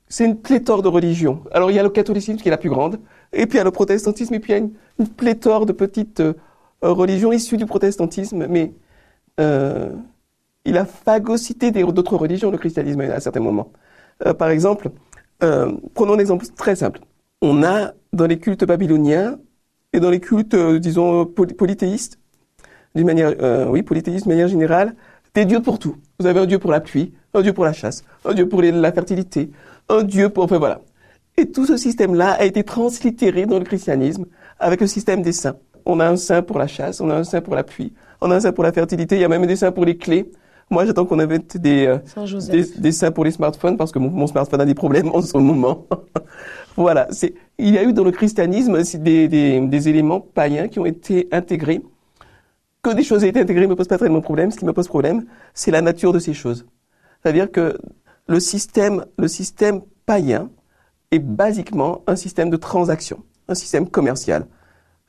c'est 0.08 0.26
une 0.26 0.38
pléthore 0.38 0.82
de 0.82 0.88
religions. 0.88 1.44
Alors, 1.52 1.72
il 1.72 1.76
y 1.76 1.80
a 1.80 1.84
le 1.84 1.90
catholicisme 1.90 2.38
qui 2.38 2.48
est 2.48 2.52
la 2.52 2.58
plus 2.58 2.70
grande, 2.70 3.00
et 3.34 3.46
puis 3.46 3.56
il 3.56 3.58
y 3.58 3.62
a 3.62 3.64
le 3.64 3.72
protestantisme, 3.72 4.34
et 4.34 4.40
puis 4.40 4.54
il 4.54 4.56
y 4.56 4.60
a 4.60 4.64
une, 5.00 5.08
pléthore 5.08 5.66
de 5.66 5.74
petites 5.74 6.20
euh, 6.20 6.34
religions 6.82 7.32
issues 7.32 7.58
du 7.58 7.66
protestantisme, 7.66 8.46
mais 8.48 8.74
euh, 9.40 9.92
il 10.66 10.78
a 10.78 10.86
phagocyté 10.86 11.72
d'autres 11.72 12.18
religions, 12.18 12.52
le 12.52 12.58
christianisme, 12.58 13.02
à 13.02 13.20
certains 13.20 13.40
moments. 13.40 13.72
Par 14.38 14.50
exemple, 14.50 14.92
prenons 15.40 16.14
un 16.14 16.20
exemple 16.20 16.46
très 16.56 16.76
simple. 16.76 17.00
On 17.42 17.64
a 17.64 17.94
dans 18.14 18.28
les 18.28 18.38
cultes 18.38 18.64
babyloniens 18.64 19.40
et 19.94 20.00
dans 20.00 20.12
les 20.12 20.20
cultes, 20.20 20.56
disons, 20.56 21.26
poly- 21.26 21.56
polythéistes, 21.56 22.21
d'une 22.96 23.06
manière, 23.06 23.34
euh, 23.42 23.66
oui, 23.70 23.82
polythéisme 23.84 24.26
de 24.26 24.30
manière 24.30 24.48
générale, 24.48 24.96
des 25.34 25.46
dieux 25.46 25.62
pour 25.62 25.80
tout. 25.80 25.96
Vous 26.20 26.26
avez 26.26 26.40
un 26.40 26.46
dieu 26.46 26.60
pour 26.60 26.72
la 26.72 26.82
pluie, 26.82 27.14
un 27.34 27.42
dieu 27.42 27.54
pour 27.54 27.64
la 27.64 27.74
chasse, 27.74 28.04
un 28.26 28.34
dieu 28.34 28.48
pour 28.50 28.62
les- 28.62 28.72
la 28.72 28.92
fertilité, 28.92 29.50
un 29.90 30.04
dieu 30.04 30.30
pour, 30.30 30.44
enfin 30.44 30.58
voilà. 30.58 30.82
Et 31.38 31.46
tout 31.50 31.66
ce 31.66 31.78
système-là 31.78 32.32
a 32.32 32.44
été 32.44 32.64
translittéré 32.64 33.46
dans 33.46 33.58
le 33.60 33.64
christianisme 33.66 34.26
avec 34.60 34.82
le 34.82 34.88
système 34.88 35.22
des 35.22 35.32
saints. 35.32 35.56
On 35.86 36.00
a 36.00 36.08
un 36.08 36.18
saint 36.18 36.42
pour 36.42 36.60
la 36.60 36.68
chasse, 36.68 37.00
on 37.02 37.10
a 37.10 37.16
un 37.16 37.24
saint 37.24 37.42
pour 37.42 37.56
la 37.56 37.64
pluie, 37.64 37.94
on 38.20 38.30
a 38.30 38.36
un 38.36 38.40
saint 38.42 38.52
pour 38.52 38.64
la 38.64 38.72
fertilité, 38.74 39.16
il 39.16 39.22
y 39.22 39.24
a 39.26 39.30
même 39.30 39.46
des 39.46 39.56
saints 39.56 39.72
pour 39.72 39.86
les 39.86 39.98
clés. 39.98 40.30
Moi, 40.70 40.86
j'attends 40.86 41.06
qu'on 41.06 41.20
invente 41.20 41.58
des, 41.58 41.86
euh, 41.88 41.98
des 42.78 42.92
saints 42.92 43.12
pour 43.12 43.26
les 43.26 43.32
smartphones 43.32 43.76
parce 43.78 43.92
que 43.92 44.00
mon, 44.00 44.10
mon 44.10 44.28
smartphone 44.28 44.62
a 44.62 44.66
des 44.66 44.74
problèmes 44.76 45.10
en 45.14 45.22
ce 45.22 45.38
moment. 45.38 45.86
Voilà, 46.78 47.08
c'est, 47.12 47.34
il 47.58 47.74
y 47.74 47.78
a 47.78 47.84
eu 47.84 47.92
dans 47.92 48.04
le 48.06 48.12
christianisme 48.12 48.82
des, 49.00 49.28
des, 49.28 49.60
des 49.60 49.90
éléments 49.90 50.22
païens 50.22 50.70
qui 50.70 50.80
ont 50.80 50.86
été 50.86 51.28
intégrés. 51.32 51.82
Que 52.84 52.94
des 52.96 53.04
choses 53.04 53.24
aient 53.24 53.30
été 53.30 53.40
intégrées 53.40 53.68
me 53.68 53.76
pose 53.76 53.88
pas 53.88 53.98
tellement 53.98 54.18
de 54.18 54.24
problème. 54.24 54.52
Ce 54.52 54.58
qui 54.58 54.66
me 54.66 54.74
pose 54.74 54.88
problème, 54.88 55.26
c'est 55.54 55.72
la 55.72 55.82
nature 55.82 56.14
de 56.14 56.20
ces 56.20 56.34
choses. 56.34 56.66
C'est-à-dire 57.22 57.52
que 57.52 57.78
le 58.28 58.40
système, 58.40 59.06
le 59.18 59.28
système 59.28 59.82
païen 60.06 60.50
est 61.12 61.20
basiquement 61.20 62.02
un 62.08 62.16
système 62.16 62.50
de 62.50 62.58
transaction, 62.58 63.24
un 63.48 63.56
système 63.56 63.88
commercial. 63.88 64.48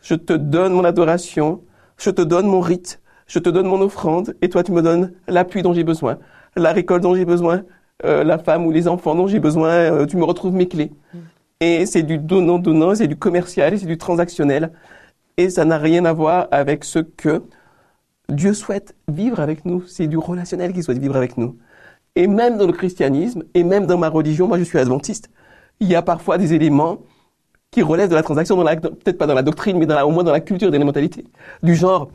Je 0.02 0.14
te 0.14 0.32
donne 0.32 0.72
mon 0.74 0.84
adoration, 0.84 1.62
je 1.96 2.10
te 2.10 2.20
donne 2.20 2.46
mon 2.46 2.60
rite, 2.60 3.00
je 3.26 3.38
te 3.38 3.48
donne 3.48 3.66
mon 3.66 3.80
offrande, 3.80 4.34
et 4.42 4.48
toi 4.48 4.62
tu 4.62 4.72
me 4.72 4.82
donnes 4.82 5.12
l'appui 5.28 5.62
dont 5.62 5.72
j'ai 5.72 5.84
besoin, 5.84 6.18
la 6.56 6.72
récolte 6.72 7.02
dont 7.02 7.14
j'ai 7.14 7.24
besoin, 7.24 7.62
euh, 8.04 8.24
la 8.24 8.38
femme 8.38 8.66
ou 8.66 8.72
les 8.72 8.88
enfants 8.88 9.14
dont 9.14 9.28
j'ai 9.28 9.38
besoin, 9.38 9.70
euh, 9.70 10.06
tu 10.06 10.16
me 10.16 10.24
retrouves 10.24 10.52
mes 10.52 10.66
clés. 10.66 10.92
Et 11.60 11.86
c'est 11.86 12.02
du 12.02 12.18
donnant-donnant, 12.18 12.96
c'est 12.96 13.06
du 13.06 13.16
commercial, 13.16 13.78
c'est 13.78 13.86
du 13.86 13.96
transactionnel. 13.96 14.72
Et 15.36 15.48
ça 15.48 15.64
n'a 15.64 15.78
rien 15.78 16.04
à 16.04 16.12
voir 16.12 16.48
avec 16.50 16.84
ce 16.84 16.98
que 16.98 17.44
Dieu 18.28 18.54
souhaite 18.54 18.94
vivre 19.08 19.40
avec 19.40 19.64
nous. 19.64 19.82
C'est 19.86 20.06
du 20.06 20.16
relationnel 20.16 20.72
qu'il 20.72 20.82
souhaite 20.82 20.98
vivre 20.98 21.16
avec 21.16 21.36
nous. 21.36 21.56
Et 22.14 22.26
même 22.26 22.58
dans 22.58 22.66
le 22.66 22.72
christianisme, 22.72 23.44
et 23.54 23.64
même 23.64 23.86
dans 23.86 23.98
ma 23.98 24.08
religion, 24.08 24.46
moi 24.46 24.58
je 24.58 24.64
suis 24.64 24.78
adventiste, 24.78 25.30
il 25.80 25.88
y 25.88 25.94
a 25.94 26.02
parfois 26.02 26.38
des 26.38 26.54
éléments 26.54 26.98
qui 27.70 27.82
relèvent 27.82 28.10
de 28.10 28.14
la 28.14 28.22
transaction, 28.22 28.62
peut-être 28.62 29.16
pas 29.16 29.26
dans 29.26 29.34
la 29.34 29.42
doctrine, 29.42 29.78
mais 29.78 29.86
dans 29.86 29.94
la, 29.94 30.06
au 30.06 30.10
moins 30.10 30.24
dans 30.24 30.32
la 30.32 30.40
culture 30.40 30.70
des 30.70 30.78
mentalités. 30.78 31.24
Du 31.62 31.74
genre, 31.74 32.10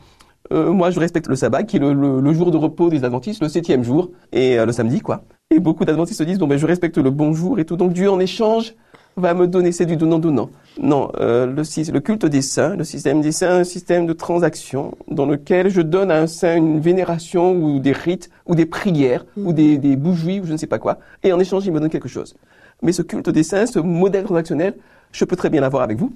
euh, 0.52 0.72
moi 0.72 0.92
je 0.92 1.00
respecte 1.00 1.28
le 1.28 1.36
sabbat, 1.36 1.64
qui 1.64 1.78
est 1.78 1.80
le, 1.80 2.34
jour 2.34 2.52
de 2.52 2.58
repos 2.58 2.90
des 2.90 3.04
adventistes, 3.04 3.42
le 3.42 3.50
septième 3.50 3.84
jour, 3.84 4.12
et 4.32 4.60
euh, 4.60 4.68
le 4.68 4.72
samedi, 4.72 5.02
quoi. 5.02 5.24
Et 5.50 5.60
beaucoup 5.60 5.84
d'adventistes 5.84 6.20
se 6.20 6.24
disent, 6.24 6.38
bon 6.38 6.48
ben 6.48 6.60
je 6.60 6.66
respecte 6.68 6.98
le 7.00 7.10
bon 7.10 7.34
jour 7.34 7.58
et 7.58 7.66
tout, 7.66 7.76
donc 7.76 7.94
Dieu 7.94 8.10
en 8.12 8.20
échange 8.20 8.76
va 9.18 9.34
me 9.34 9.48
donner, 9.48 9.72
c'est 9.72 9.86
du 9.86 9.98
donnant-donnant. 9.98 10.50
Non, 10.80 11.12
euh, 11.20 11.46
le, 11.48 11.92
le 11.92 12.00
culte 12.00 12.26
des 12.26 12.42
saints, 12.42 12.76
le 12.76 12.84
système 12.84 13.22
des 13.22 13.32
saints, 13.32 13.60
un 13.60 13.64
système 13.64 14.06
de 14.06 14.14
transaction 14.14 14.96
dans 15.10 15.26
lequel 15.26 15.70
je 15.70 15.82
donne 15.82 16.12
à 16.12 16.20
un 16.20 16.28
saint 16.28 16.56
une 16.56 16.80
vénération 16.80 17.54
ou 17.54 17.80
des 17.80 17.92
rites 17.92 18.30
ou 18.46 18.56
des 18.56 18.66
prières 18.66 19.26
ou 19.36 19.54
des, 19.54 19.78
des 19.78 19.96
bougies 19.96 20.40
ou 20.40 20.46
je 20.46 20.52
ne 20.52 20.58
sais 20.58 20.68
pas 20.68 20.80
quoi, 20.80 21.00
et 21.24 21.34
en 21.34 21.40
échange 21.40 21.66
il 21.66 21.72
me 21.72 21.80
donne 21.80 21.90
quelque 21.90 22.10
chose. 22.10 22.36
Mais 22.82 22.92
ce 22.92 23.02
culte 23.02 23.30
des 23.30 23.44
saints, 23.44 23.66
ce 23.66 23.80
modèle 23.80 24.24
transactionnel, 24.24 24.76
je 25.12 25.26
peux 25.26 25.36
très 25.36 25.50
bien 25.50 25.62
l'avoir 25.62 25.82
avec 25.82 25.98
vous. 25.98 26.14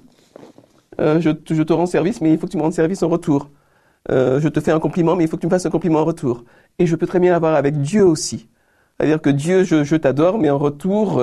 Euh, 1.00 1.20
je, 1.20 1.30
je, 1.50 1.62
te 1.62 1.72
rends 1.72 1.86
service, 1.86 2.20
mais 2.20 2.32
il 2.32 2.38
faut 2.38 2.46
que 2.46 2.52
tu 2.52 2.58
me 2.58 2.62
rendes 2.62 2.72
service 2.72 3.02
en 3.02 3.08
retour. 3.08 3.50
Euh, 4.10 4.40
je 4.40 4.48
te 4.48 4.60
fais 4.60 4.70
un 4.72 4.78
compliment, 4.78 5.16
mais 5.16 5.24
il 5.24 5.28
faut 5.28 5.36
que 5.36 5.40
tu 5.40 5.46
me 5.46 5.50
fasses 5.50 5.66
un 5.66 5.70
compliment 5.70 6.00
en 6.00 6.04
retour. 6.04 6.44
Et 6.78 6.86
je 6.86 6.94
peux 6.94 7.06
très 7.06 7.18
bien 7.18 7.32
l'avoir 7.32 7.54
avec 7.54 7.80
Dieu 7.80 8.04
aussi. 8.04 8.48
C'est-à-dire 8.98 9.20
que 9.20 9.30
Dieu, 9.30 9.64
je, 9.64 9.82
je 9.82 9.96
t'adore, 9.96 10.38
mais 10.38 10.50
en 10.50 10.58
retour, 10.58 11.20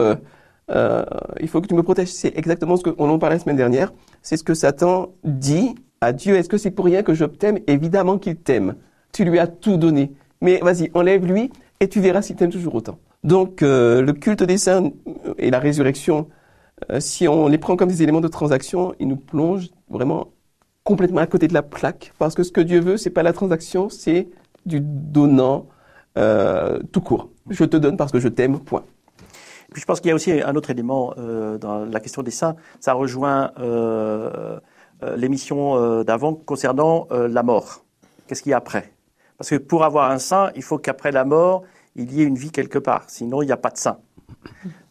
euh, 0.71 1.03
euh, 1.03 1.05
il 1.39 1.47
faut 1.47 1.61
que 1.61 1.67
tu 1.67 1.75
me 1.75 1.83
protèges. 1.83 2.11
C'est 2.11 2.37
exactement 2.37 2.77
ce 2.77 2.83
qu'on 2.83 3.09
en 3.09 3.19
parlait 3.19 3.35
la 3.35 3.41
semaine 3.41 3.57
dernière. 3.57 3.93
C'est 4.21 4.37
ce 4.37 4.43
que 4.43 4.53
Satan 4.53 5.09
dit 5.23 5.75
à 6.01 6.13
Dieu. 6.13 6.35
Est-ce 6.35 6.49
que 6.49 6.57
c'est 6.57 6.71
pour 6.71 6.85
rien 6.85 7.03
que 7.03 7.13
je 7.13 7.25
t'aime? 7.25 7.59
Évidemment 7.67 8.17
qu'il 8.17 8.35
t'aime. 8.35 8.75
Tu 9.11 9.25
lui 9.25 9.39
as 9.39 9.47
tout 9.47 9.77
donné. 9.77 10.13
Mais 10.41 10.59
vas-y, 10.61 10.91
enlève-lui 10.93 11.51
et 11.79 11.87
tu 11.87 11.99
verras 11.99 12.21
s'il 12.21 12.35
t'aime 12.35 12.51
toujours 12.51 12.75
autant. 12.75 12.99
Donc 13.23 13.61
euh, 13.61 14.01
le 14.01 14.13
culte 14.13 14.43
des 14.43 14.57
saints 14.57 14.91
et 15.37 15.49
la 15.49 15.59
résurrection, 15.59 16.27
euh, 16.91 16.99
si 16.99 17.27
on 17.27 17.47
les 17.47 17.57
prend 17.57 17.75
comme 17.75 17.89
des 17.89 18.03
éléments 18.03 18.21
de 18.21 18.27
transaction, 18.27 18.93
ils 18.99 19.07
nous 19.07 19.17
plongent 19.17 19.69
vraiment 19.89 20.29
complètement 20.83 21.21
à 21.21 21.27
côté 21.27 21.47
de 21.47 21.53
la 21.53 21.61
plaque. 21.61 22.13
Parce 22.17 22.35
que 22.35 22.43
ce 22.43 22.51
que 22.51 22.61
Dieu 22.61 22.79
veut, 22.79 22.97
c'est 22.97 23.09
pas 23.09 23.23
la 23.23 23.33
transaction, 23.33 23.89
c'est 23.89 24.29
du 24.65 24.79
donnant 24.81 25.67
euh, 26.17 26.79
tout 26.91 27.01
court. 27.01 27.29
Je 27.49 27.63
te 27.65 27.77
donne 27.77 27.97
parce 27.97 28.11
que 28.11 28.19
je 28.19 28.27
t'aime, 28.27 28.59
point. 28.59 28.83
Puis 29.71 29.81
je 29.81 29.85
pense 29.85 29.99
qu'il 29.99 30.09
y 30.09 30.11
a 30.11 30.15
aussi 30.15 30.31
un 30.31 30.55
autre 30.55 30.69
élément 30.69 31.13
euh, 31.17 31.57
dans 31.57 31.85
la 31.85 31.99
question 31.99 32.23
des 32.23 32.31
saints. 32.31 32.55
Ça 32.79 32.93
rejoint 32.93 33.51
euh, 33.59 34.59
euh 35.03 35.15
l'émission 35.15 36.03
d'avant 36.03 36.33
concernant 36.33 37.07
la 37.09 37.41
mort. 37.41 37.85
Qu'est-ce 38.27 38.43
qu'il 38.43 38.49
y 38.49 38.53
a 38.53 38.57
après? 38.57 38.91
Parce 39.37 39.49
que 39.49 39.55
pour 39.55 39.85
avoir 39.85 40.11
un 40.11 40.19
saint, 40.19 40.51
il 40.55 40.61
faut 40.61 40.77
qu'après 40.77 41.13
la 41.13 41.23
mort, 41.23 41.63
il 41.95 42.11
y 42.13 42.21
ait 42.21 42.25
une 42.25 42.35
vie 42.35 42.51
quelque 42.51 42.77
part. 42.77 43.05
Sinon, 43.07 43.41
il 43.41 43.45
n'y 43.45 43.53
a 43.53 43.57
pas 43.57 43.69
de 43.69 43.77
saint. 43.77 43.99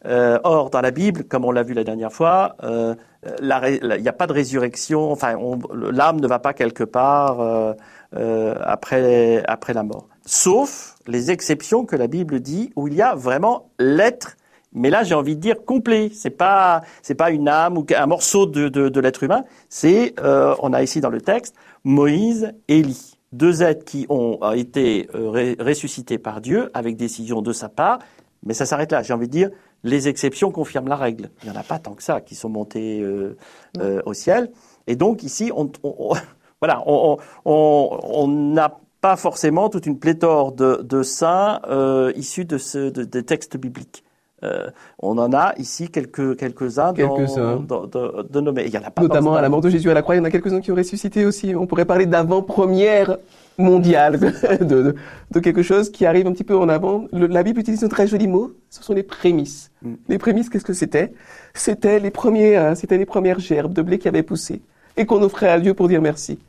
or, 0.03 0.71
dans 0.71 0.81
la 0.81 0.89
Bible, 0.89 1.25
comme 1.25 1.45
on 1.45 1.51
l'a 1.51 1.61
vu 1.61 1.75
la 1.75 1.83
dernière 1.83 2.11
fois, 2.11 2.55
il 2.63 4.01
n'y 4.01 4.07
a 4.07 4.13
pas 4.13 4.25
de 4.25 4.33
résurrection. 4.33 5.11
Enfin, 5.11 5.37
l'âme 5.73 6.19
ne 6.19 6.27
va 6.27 6.39
pas 6.39 6.53
quelque 6.53 6.83
part 6.83 7.75
après 8.11 9.43
après 9.45 9.73
la 9.73 9.83
mort. 9.83 10.07
Sauf 10.25 10.95
les 11.07 11.29
exceptions 11.29 11.85
que 11.85 11.95
la 11.95 12.07
Bible 12.07 12.39
dit 12.39 12.71
où 12.75 12.87
il 12.87 12.95
y 12.95 13.01
a 13.03 13.13
vraiment 13.13 13.69
l'être 13.77 14.37
mais 14.73 14.89
là, 14.89 15.03
j'ai 15.03 15.15
envie 15.15 15.35
de 15.35 15.41
dire 15.41 15.63
complet. 15.65 16.11
C'est 16.13 16.29
pas, 16.29 16.81
c'est 17.01 17.15
pas 17.15 17.31
une 17.31 17.47
âme 17.47 17.77
ou 17.77 17.85
un 17.95 18.05
morceau 18.05 18.45
de, 18.45 18.69
de, 18.69 18.89
de 18.89 18.99
l'être 18.99 19.23
humain. 19.23 19.43
C'est, 19.69 20.13
euh, 20.19 20.55
on 20.59 20.73
a 20.73 20.83
ici 20.83 21.01
dans 21.01 21.09
le 21.09 21.21
texte, 21.21 21.55
Moïse 21.83 22.53
et 22.67 22.79
Élie, 22.79 23.17
deux 23.31 23.63
êtres 23.63 23.85
qui 23.85 24.05
ont 24.09 24.39
été 24.53 25.09
euh, 25.15 25.55
ressuscités 25.59 26.17
par 26.17 26.41
Dieu 26.41 26.69
avec 26.73 26.97
décision 26.97 27.41
de 27.41 27.53
sa 27.53 27.69
part. 27.69 27.99
Mais 28.45 28.53
ça 28.53 28.65
s'arrête 28.65 28.91
là. 28.91 29.01
J'ai 29.01 29.13
envie 29.13 29.27
de 29.27 29.31
dire, 29.31 29.49
les 29.83 30.07
exceptions 30.07 30.51
confirment 30.51 30.87
la 30.87 30.95
règle. 30.95 31.29
Il 31.43 31.49
n'y 31.49 31.57
en 31.57 31.59
a 31.59 31.63
pas 31.63 31.79
tant 31.79 31.93
que 31.93 32.03
ça 32.03 32.21
qui 32.21 32.35
sont 32.35 32.49
montés 32.49 33.01
euh, 33.01 33.35
euh 33.79 34.01
au 34.05 34.13
ciel. 34.13 34.51
Et 34.87 34.95
donc 34.95 35.23
ici, 35.23 35.51
on, 35.55 35.71
on, 35.83 36.13
voilà, 36.61 36.83
on 36.85 38.27
n'a 38.27 38.79
pas 39.01 39.15
forcément 39.15 39.69
toute 39.69 39.85
une 39.85 39.99
pléthore 39.99 40.51
de, 40.51 40.81
de 40.83 41.03
saints 41.03 41.61
euh, 41.69 42.11
issus 42.15 42.45
de, 42.45 42.57
ce, 42.57 42.89
de, 42.89 43.03
des 43.03 43.23
textes 43.23 43.57
bibliques. 43.57 44.03
Euh, 44.43 44.69
on 44.99 45.17
en 45.17 45.33
a 45.33 45.53
ici 45.57 45.89
quelques 45.89 46.37
quelques-uns 46.37 46.93
quelques 46.93 47.35
de, 47.35 48.23
de, 48.23 48.39
nommés. 48.39 48.63
Il 48.65 48.73
y 48.73 48.77
en 48.77 48.83
a 48.83 48.89
pas 48.89 49.01
Notamment 49.01 49.35
à 49.35 49.41
la 49.41 49.49
mort 49.49 49.61
de 49.61 49.69
Jésus 49.69 49.89
à 49.91 49.93
la 49.93 50.01
croix, 50.01 50.15
il 50.15 50.19
y 50.19 50.21
en 50.21 50.25
a 50.25 50.31
quelques-uns 50.31 50.61
qui 50.61 50.71
ont 50.71 50.75
ressuscité 50.75 51.25
aussi. 51.25 51.55
On 51.55 51.67
pourrait 51.67 51.85
parler 51.85 52.05
d'avant-première 52.05 53.17
mondiale, 53.57 54.17
de, 54.61 54.95
de, 55.31 55.39
quelque 55.39 55.61
chose 55.61 55.91
qui 55.91 56.05
arrive 56.05 56.25
un 56.27 56.31
petit 56.31 56.45
peu 56.45 56.57
en 56.57 56.69
avant. 56.69 57.05
la 57.11 57.43
Bible 57.43 57.59
utilise 57.59 57.83
un 57.83 57.89
très 57.89 58.07
joli 58.07 58.27
mot, 58.27 58.53
ce 58.69 58.81
sont 58.81 58.93
les 58.93 59.03
prémices. 59.03 59.71
Mm. 59.81 59.93
Les 60.07 60.17
prémices, 60.17 60.49
qu'est-ce 60.49 60.63
que 60.63 60.73
c'était? 60.73 61.11
C'était 61.53 61.99
les 61.99 62.11
premiers, 62.11 62.57
euh, 62.57 62.75
c'était 62.75 62.97
les 62.97 63.05
premières 63.05 63.39
gerbes 63.39 63.73
de 63.73 63.81
blé 63.81 63.99
qui 63.99 64.07
avaient 64.07 64.23
poussé 64.23 64.61
et 64.95 65.05
qu'on 65.05 65.21
offrait 65.21 65.49
à 65.49 65.59
Dieu 65.59 65.73
pour 65.73 65.89
dire 65.89 66.01
merci. 66.01 66.39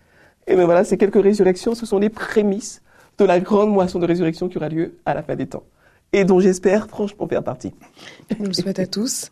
Et 0.46 0.54
bien 0.54 0.64
voilà, 0.64 0.84
ces 0.84 0.96
quelques 0.96 1.22
résurrections, 1.22 1.74
ce 1.74 1.84
sont 1.84 1.98
les 1.98 2.10
prémices 2.10 2.82
de 3.18 3.24
la 3.24 3.40
grande 3.40 3.70
moisson 3.70 3.98
de 3.98 4.06
résurrection 4.06 4.48
qui 4.48 4.58
aura 4.58 4.68
lieu 4.68 4.94
à 5.04 5.14
la 5.14 5.22
fin 5.22 5.34
des 5.34 5.46
temps 5.46 5.64
et 6.12 6.24
dont 6.24 6.40
j'espère 6.40 6.88
franchement 6.88 7.28
faire 7.28 7.42
partie. 7.42 7.72
Je 8.38 8.44
le 8.44 8.52
souhaite 8.52 8.78
à 8.78 8.86
tous. 8.86 9.30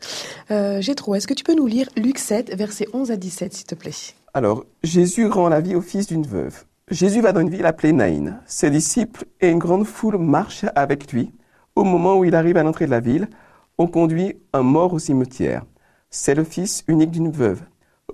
Euh, 0.50 0.80
Gétro, 0.80 1.14
est-ce 1.14 1.26
que 1.26 1.34
tu 1.34 1.44
peux 1.44 1.54
nous 1.54 1.66
lire 1.66 1.88
Luc 1.96 2.18
7, 2.18 2.54
versets 2.54 2.86
11 2.92 3.10
à 3.10 3.16
17, 3.16 3.54
s'il 3.54 3.66
te 3.66 3.74
plaît? 3.74 3.90
Alors, 4.34 4.64
Jésus 4.82 5.26
rend 5.26 5.48
la 5.48 5.60
vie 5.60 5.74
au 5.74 5.80
fils 5.80 6.06
d'une 6.06 6.26
veuve. 6.26 6.64
Jésus 6.90 7.20
va 7.20 7.32
dans 7.32 7.40
une 7.40 7.50
ville 7.50 7.66
appelée 7.66 7.92
Naïn. 7.92 8.40
Ses 8.46 8.70
disciples 8.70 9.24
et 9.40 9.50
une 9.50 9.58
grande 9.58 9.86
foule 9.86 10.18
marchent 10.18 10.66
avec 10.74 11.12
lui. 11.12 11.32
Au 11.74 11.84
moment 11.84 12.16
où 12.16 12.24
il 12.24 12.34
arrive 12.34 12.56
à 12.56 12.62
l'entrée 12.62 12.86
de 12.86 12.90
la 12.90 13.00
ville, 13.00 13.28
on 13.76 13.86
conduit 13.86 14.38
un 14.52 14.62
mort 14.62 14.92
au 14.94 14.98
cimetière. 14.98 15.64
C'est 16.10 16.34
le 16.34 16.44
fils 16.44 16.84
unique 16.88 17.10
d'une 17.10 17.30
veuve. 17.30 17.60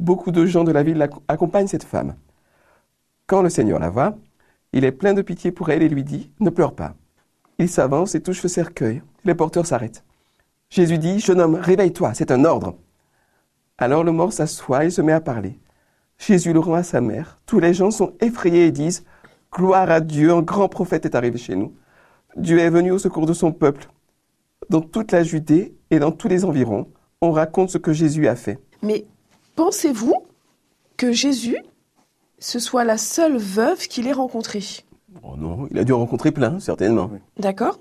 Beaucoup 0.00 0.32
de 0.32 0.44
gens 0.44 0.64
de 0.64 0.72
la 0.72 0.82
ville 0.82 1.08
accompagnent 1.28 1.68
cette 1.68 1.84
femme. 1.84 2.14
Quand 3.26 3.42
le 3.42 3.48
Seigneur 3.48 3.78
la 3.78 3.90
voit, 3.90 4.16
il 4.72 4.84
est 4.84 4.92
plein 4.92 5.14
de 5.14 5.22
pitié 5.22 5.52
pour 5.52 5.70
elle 5.70 5.82
et 5.82 5.88
lui 5.88 6.02
dit, 6.02 6.30
ne 6.40 6.50
pleure 6.50 6.74
pas. 6.74 6.94
Il 7.58 7.68
s'avance 7.68 8.14
et 8.14 8.20
touche 8.20 8.42
le 8.42 8.48
cercueil. 8.48 9.02
Les 9.24 9.34
porteurs 9.34 9.66
s'arrêtent. 9.66 10.04
Jésus 10.70 10.98
dit, 10.98 11.20
Jeune 11.20 11.40
homme, 11.40 11.54
réveille-toi, 11.54 12.14
c'est 12.14 12.30
un 12.30 12.44
ordre. 12.44 12.76
Alors 13.78 14.04
le 14.04 14.12
mort 14.12 14.32
s'assoit 14.32 14.84
et 14.84 14.90
se 14.90 15.02
met 15.02 15.12
à 15.12 15.20
parler. 15.20 15.58
Jésus 16.18 16.52
le 16.52 16.60
rend 16.60 16.74
à 16.74 16.82
sa 16.82 17.00
mère. 17.00 17.40
Tous 17.46 17.60
les 17.60 17.74
gens 17.74 17.90
sont 17.90 18.14
effrayés 18.20 18.66
et 18.66 18.72
disent, 18.72 19.04
Gloire 19.52 19.90
à 19.90 20.00
Dieu, 20.00 20.32
un 20.32 20.42
grand 20.42 20.68
prophète 20.68 21.04
est 21.04 21.14
arrivé 21.14 21.38
chez 21.38 21.54
nous. 21.54 21.74
Dieu 22.36 22.58
est 22.58 22.70
venu 22.70 22.90
au 22.90 22.98
secours 22.98 23.26
de 23.26 23.32
son 23.32 23.52
peuple. 23.52 23.88
Dans 24.68 24.80
toute 24.80 25.12
la 25.12 25.22
Judée 25.22 25.74
et 25.90 25.98
dans 25.98 26.10
tous 26.10 26.28
les 26.28 26.44
environs, 26.44 26.88
on 27.20 27.30
raconte 27.30 27.70
ce 27.70 27.78
que 27.78 27.92
Jésus 27.92 28.26
a 28.26 28.34
fait. 28.34 28.58
Mais 28.82 29.06
pensez-vous 29.54 30.14
que 30.96 31.12
Jésus, 31.12 31.58
ce 32.38 32.58
soit 32.58 32.84
la 32.84 32.98
seule 32.98 33.36
veuve 33.36 33.86
qu'il 33.86 34.08
ait 34.08 34.12
rencontrée? 34.12 34.64
Oh 35.24 35.36
non, 35.36 35.66
il 35.70 35.78
a 35.78 35.84
dû 35.84 35.92
en 35.92 35.98
rencontrer 35.98 36.32
plein, 36.32 36.60
certainement. 36.60 37.10
D'accord. 37.38 37.78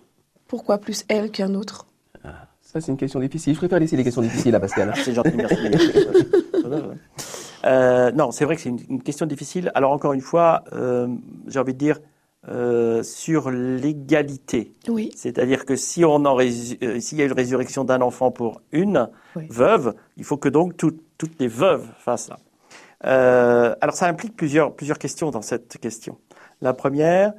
Pourquoi 0.47 0.77
plus 0.77 1.03
elle 1.09 1.31
qu'un 1.31 1.55
autre? 1.55 1.88
Ah, 2.23 2.47
Ça, 2.62 2.79
c'est 2.79 2.91
une 2.91 2.97
question 2.97 3.19
difficile. 3.19 3.53
Je 3.53 3.59
préfère 3.59 3.79
laisser 3.79 3.97
les 3.97 4.03
questions 4.03 4.21
difficiles 4.21 4.55
à 4.55 4.59
Pascal. 4.59 4.93
c'est 4.95 5.13
gentil, 5.13 5.33
merci. 5.35 5.55
euh, 7.65 8.12
non, 8.12 8.31
c'est 8.31 8.45
vrai 8.45 8.55
que 8.55 8.62
c'est 8.62 8.69
une, 8.69 8.79
une, 8.89 9.03
question 9.03 9.25
difficile. 9.25 9.71
Alors, 9.75 9.91
encore 9.91 10.13
une 10.13 10.21
fois, 10.21 10.63
euh, 10.73 11.07
j'ai 11.47 11.59
envie 11.59 11.73
de 11.73 11.79
dire, 11.79 12.00
euh, 12.50 13.03
sur 13.03 13.51
l'égalité. 13.51 14.73
Oui. 14.89 15.12
C'est-à-dire 15.15 15.63
que 15.63 15.77
si 15.77 16.03
on 16.03 16.15
en 16.15 16.38
euh, 16.38 17.00
s'il 17.00 17.17
y 17.17 17.21
a 17.21 17.25
une 17.25 17.31
résurrection 17.31 17.85
d'un 17.85 18.01
enfant 18.01 18.31
pour 18.31 18.62
une 18.73 19.07
oui. 19.38 19.47
veuve, 19.50 19.93
il 20.17 20.25
faut 20.25 20.35
que 20.35 20.50
donc 20.50 20.75
tout, 20.75 20.91
toutes 21.17 21.39
les 21.39 21.47
veuves 21.47 21.88
fassent 22.00 22.25
ça. 22.25 22.39
Euh, 23.05 23.73
alors 23.79 23.95
ça 23.95 24.07
implique 24.07 24.35
plusieurs, 24.35 24.75
plusieurs 24.75 25.00
questions 25.00 25.31
dans 25.31 25.41
cette 25.41 25.77
question. 25.77 26.17
La 26.63 26.74
première, 26.74 27.34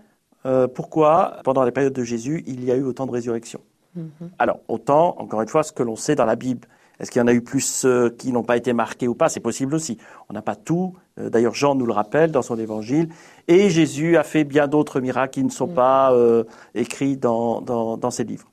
euh, 0.45 0.69
pourquoi 0.69 1.38
pendant 1.45 1.64
la 1.64 1.73
période 1.73 1.95
de 1.95 2.04
Jésus, 2.04 2.45
il 2.47 2.61
y 2.62 2.71
a 2.71 2.76
eu 2.76 2.85
autant 2.90 3.07
de 3.07 3.14
résurrections 3.19 3.62
mm 3.97 4.00
-hmm. 4.02 4.28
Alors, 4.38 4.59
autant, 4.75 5.04
encore 5.23 5.40
une 5.45 5.49
fois, 5.54 5.62
ce 5.69 5.73
que 5.73 5.85
l'on 5.88 5.97
sait 5.97 6.16
dans 6.21 6.28
la 6.35 6.38
Bible. 6.47 6.64
Est-ce 6.99 7.09
qu'il 7.11 7.21
y 7.23 7.25
en 7.26 7.31
a 7.35 7.37
eu 7.40 7.45
plus 7.52 7.69
euh, 7.85 8.11
qui 8.19 8.28
n'ont 8.35 8.47
pas 8.50 8.57
été 8.62 8.73
marqués 8.85 9.09
ou 9.12 9.16
pas? 9.23 9.28
C'est 9.35 9.47
possible 9.50 9.75
aussi. 9.78 9.95
On 10.28 10.33
n'a 10.37 10.45
pas 10.50 10.59
tout. 10.69 10.87
Euh, 11.19 11.31
D'ailleurs, 11.33 11.57
Jean 11.61 11.73
nous 11.81 11.88
le 11.93 11.97
rappelle 12.02 12.31
dans 12.37 12.45
son 12.50 12.57
évangile. 12.66 13.07
Et 13.54 13.62
Jésus 13.78 14.11
a 14.23 14.25
fait 14.33 14.45
bien 14.54 14.66
d'autres 14.73 14.99
miracles 15.07 15.33
qui 15.37 15.45
ne 15.50 15.54
sont 15.61 15.73
pas 15.85 16.02
euh, 16.12 16.45
écrits 16.85 17.16
dans, 17.26 17.49
dans, 17.71 17.87
dans 18.02 18.12
ses 18.19 18.26
livres. 18.33 18.49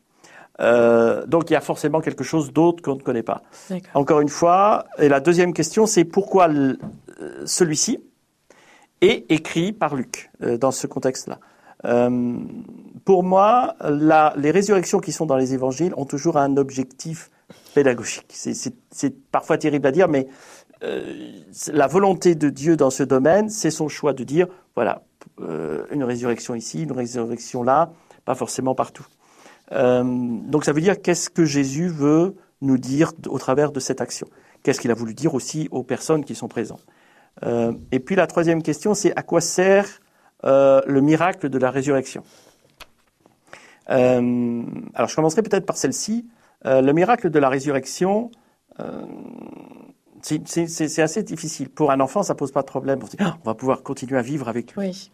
Donc 1.34 1.44
il 1.50 1.54
y 1.58 1.60
a 1.64 1.66
forcément 1.72 2.02
quelque 2.08 2.26
chose 2.32 2.46
d'autre 2.58 2.80
qu'on 2.84 2.98
ne 3.02 3.06
connaît 3.08 3.28
pas. 3.34 3.40
Encore 4.02 4.22
une 4.26 4.34
fois, 4.40 4.62
et 5.04 5.10
la 5.16 5.20
deuxième 5.28 5.54
question, 5.60 5.82
c'est 5.94 6.08
pourquoi 6.18 6.46
celui-ci? 7.58 7.94
Est 9.02 9.26
écrit 9.30 9.74
par 9.74 9.96
Luc 9.96 10.30
euh, 10.44 10.58
dans 10.58 10.72
ce 10.72 10.88
contexte-là. 10.88 11.40
Euh, 11.86 12.38
pour 13.06 13.24
moi, 13.24 13.76
les 14.38 14.52
résurrections 14.52 15.00
qui 15.00 15.12
sont 15.12 15.26
dans 15.26 15.38
les 15.38 15.54
évangiles 15.56 15.94
ont 15.98 16.06
toujours 16.06 16.38
un 16.38 16.58
objectif 16.58 17.32
pédagogique. 17.74 18.28
C'est- 18.30 19.16
parfois 19.32 19.58
terrible 19.58 19.88
à 19.88 19.92
dire, 19.92 20.08
mais 20.08 20.28
euh, 20.84 21.32
la 21.74 21.88
volonté 21.88 22.36
de 22.36 22.50
Dieu 22.50 22.78
dans 22.78 22.92
ce 22.92 23.02
domaine, 23.02 23.50
c'est 23.50 23.72
son 23.72 23.88
choix 23.88 24.14
de 24.14 24.24
dire, 24.24 24.48
voilà, 24.76 25.04
une 25.92 26.04
résurrection 26.04 26.54
ici, 26.54 26.84
une 26.84 26.92
résurrection 26.92 27.64
là, 27.64 27.92
pas 28.26 28.36
forcément 28.36 28.76
partout. 28.76 29.06
Donc 29.72 30.66
ça 30.66 30.72
veut 30.74 30.82
dire 30.82 31.02
qu'est-ce 31.02 31.30
que 31.30 31.46
Jésus 31.46 31.88
veut 31.88 32.36
nous 32.62 32.78
dire 32.78 33.14
au 33.28 33.40
travers 33.40 33.72
de 33.72 33.80
cette 33.80 34.02
action? 34.02 34.28
Qu'est-ce 34.64 34.80
qu'il 34.80 34.92
a 34.92 34.96
voulu 34.96 35.14
dire 35.16 35.34
aussi 35.34 35.68
aux 35.72 35.84
personnes 35.84 36.24
qui 36.26 36.36
sont 36.36 36.48
présentes? 36.48 36.86
Euh, 37.44 37.74
Et 37.92 38.00
puis 38.00 38.16
la 38.16 38.28
troisième 38.28 38.62
question, 38.62 38.94
c'est 38.94 39.16
à 39.18 39.24
quoi 39.24 39.42
sert 39.42 39.88
euh, 40.44 40.82
le 40.88 41.02
miracle 41.02 41.50
de 41.50 41.58
la 41.58 41.72
résurrection? 41.72 42.24
Euh, 43.90 44.64
Alors 44.94 45.10
je 45.10 45.16
commencerai 45.16 45.42
peut-être 45.42 45.66
par 45.66 45.78
celle-ci. 45.78 46.28
Le 46.64 46.92
miracle 46.92 47.32
de 47.32 47.40
la 47.40 47.50
résurrection, 47.50 48.30
c'est- 50.22 51.00
assez 51.00 51.24
difficile. 51.24 51.70
Pour 51.70 51.90
un 51.92 52.00
enfant, 52.00 52.22
ça 52.22 52.36
pose 52.36 52.52
pas 52.52 52.62
de 52.62 52.68
problème. 52.68 53.00
On 53.02 53.06
se 53.08 53.12
dit, 53.12 53.18
Ah, 53.20 53.38
on 53.44 53.50
va 53.50 53.56
pouvoir 53.56 53.82
continuer 53.82 54.20
à 54.20 54.22
vivre 54.22 54.48
avec 54.48 54.74
lui. 54.74 54.80
Oui. 54.80 55.12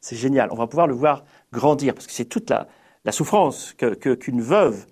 C'est 0.00 0.16
génial. 0.16 0.48
On 0.52 0.56
va 0.56 0.66
pouvoir 0.68 0.86
le 0.86 0.94
voir 0.94 1.24
grandir 1.52 1.94
parce 1.94 2.06
que 2.06 2.12
c'est 2.12 2.24
toute 2.26 2.48
la, 2.50 2.68
la 3.04 3.10
souffrance 3.12 3.74
que 3.76 3.94
que- 3.94 4.14
qu'une 4.14 4.40
veuve 4.40 4.86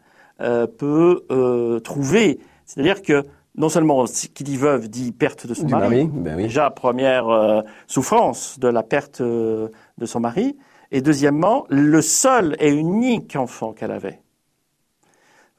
peut 0.79 1.81
trouver. 1.85 2.41
C'est-à-dire 2.67 3.03
que 3.03 3.25
non 3.61 3.69
seulement 3.69 4.07
qui 4.07 4.43
dit 4.43 4.57
veuve 4.57 4.89
dit 4.89 5.13
perte 5.13 5.47
de 5.47 5.53
son 5.53 5.67
Du 5.67 5.75
mari, 5.75 6.07
mari, 6.07 6.11
ben 6.13 6.37
oui. 6.37 6.43
déjà 6.45 6.71
première 6.71 7.29
euh, 7.29 7.61
souffrance 7.87 8.59
de 8.59 8.69
la 8.69 8.83
perte 8.83 9.21
euh, 9.21 9.69
de 9.99 10.07
son 10.07 10.19
mari, 10.19 10.57
et 10.91 11.03
deuxièmement 11.03 11.67
le 11.69 12.01
seul 12.01 12.57
et 12.59 12.71
unique 12.71 13.37
enfant 13.37 13.73
qu'elle 13.75 13.93
avait. 13.93 14.23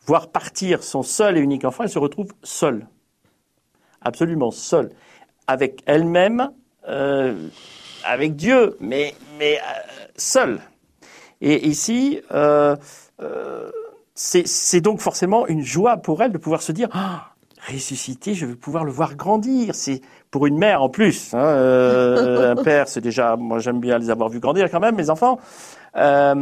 Voir 0.07 0.31
partir 0.31 0.83
son 0.83 1.03
seul 1.03 1.37
et 1.37 1.41
unique 1.41 1.63
enfant, 1.63 1.83
elle 1.83 1.91
se 1.91 1.99
retrouve 1.99 2.33
seule, 2.41 2.87
absolument 4.01 4.49
seule, 4.49 4.89
avec 5.45 5.83
elle-même, 5.85 6.49
euh, 6.89 7.49
avec 8.03 8.35
Dieu, 8.35 8.77
mais 8.79 9.13
mais 9.37 9.59
seule. 10.15 10.59
Et 11.39 11.67
ici, 11.67 12.19
c'est 14.15 14.47
c'est 14.47 14.81
donc 14.81 15.01
forcément 15.01 15.45
une 15.45 15.61
joie 15.61 15.97
pour 15.97 16.23
elle 16.23 16.31
de 16.31 16.39
pouvoir 16.39 16.63
se 16.63 16.71
dire 16.71 16.89
ah, 16.93 17.30
ressuscité, 17.67 18.33
je 18.33 18.45
vais 18.45 18.55
pouvoir 18.55 18.83
le 18.83 18.91
voir 18.91 19.15
grandir. 19.15 19.75
C'est 19.75 20.01
pour 20.31 20.47
une 20.47 20.57
mère 20.57 20.81
en 20.81 20.89
plus. 20.89 21.33
Hein, 21.33 21.39
euh, 21.39 22.51
un 22.55 22.63
père, 22.63 22.87
c'est 22.87 23.01
déjà, 23.01 23.35
moi 23.35 23.59
j'aime 23.59 23.79
bien 23.79 23.97
les 23.97 24.09
avoir 24.09 24.29
vus 24.29 24.39
grandir 24.39 24.69
quand 24.71 24.79
même, 24.79 24.95
mes 24.95 25.09
enfants. 25.09 25.39
Euh, 25.97 26.33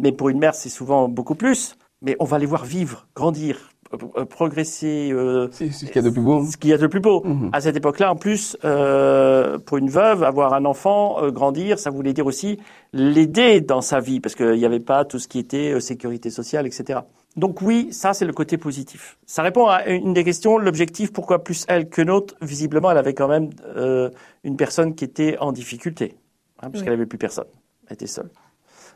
mais 0.00 0.12
pour 0.12 0.28
une 0.28 0.38
mère, 0.38 0.54
c'est 0.54 0.68
souvent 0.68 1.08
beaucoup 1.08 1.34
plus. 1.34 1.76
Mais 2.02 2.14
on 2.20 2.24
va 2.24 2.38
les 2.38 2.46
voir 2.46 2.64
vivre, 2.64 3.06
grandir, 3.16 3.70
euh, 3.92 4.24
progresser. 4.24 5.10
euh, 5.12 5.48
C'est 5.50 5.70
ce 5.72 5.86
qu'il 5.86 5.96
y 5.96 5.98
a 5.98 6.02
de 6.02 6.10
plus 6.10 6.20
beau. 6.20 6.44
ce 6.44 6.56
qu'il 6.56 6.70
y 6.70 6.72
a 6.72 6.78
de 6.78 6.86
plus 6.86 7.00
beau. 7.00 7.22
Mhm. 7.24 7.50
À 7.52 7.60
cette 7.60 7.76
époque-là, 7.76 8.12
en 8.12 8.16
plus, 8.16 8.56
euh, 8.64 9.58
pour 9.58 9.78
une 9.78 9.90
veuve, 9.90 10.22
avoir 10.22 10.54
un 10.54 10.64
enfant, 10.64 11.16
euh, 11.24 11.30
grandir, 11.32 11.78
ça 11.80 11.90
voulait 11.90 12.12
dire 12.12 12.26
aussi 12.26 12.60
l'aider 12.92 13.60
dans 13.60 13.80
sa 13.80 13.98
vie, 13.98 14.20
parce 14.20 14.36
qu'il 14.36 14.52
n'y 14.52 14.64
avait 14.66 14.78
pas 14.78 15.04
tout 15.04 15.18
ce 15.18 15.26
qui 15.26 15.40
était 15.40 15.72
euh, 15.72 15.80
sécurité 15.80 16.30
sociale, 16.30 16.66
etc. 16.68 17.00
Donc 17.36 17.62
oui, 17.62 17.92
ça 17.92 18.14
c'est 18.14 18.24
le 18.24 18.32
côté 18.32 18.58
positif. 18.58 19.18
Ça 19.26 19.42
répond 19.42 19.66
à 19.66 19.86
une 19.86 20.12
des 20.12 20.24
questions, 20.24 20.58
l'objectif, 20.58 21.12
pourquoi 21.12 21.44
plus 21.44 21.64
elle 21.68 21.88
que 21.88 22.02
l'autre? 22.02 22.34
Visiblement, 22.42 22.90
elle 22.90 22.98
avait 22.98 23.14
quand 23.14 23.28
même 23.28 23.50
euh, 23.76 24.10
une 24.42 24.56
personne 24.56 24.94
qui 24.94 25.04
était 25.04 25.38
en 25.38 25.52
difficulté, 25.52 26.16
hein, 26.62 26.70
puisqu'elle 26.70 26.94
Oui. 26.94 26.98
avait 26.98 27.06
plus 27.06 27.18
personne, 27.18 27.46
elle 27.86 27.94
était 27.94 28.06
seule. 28.08 28.30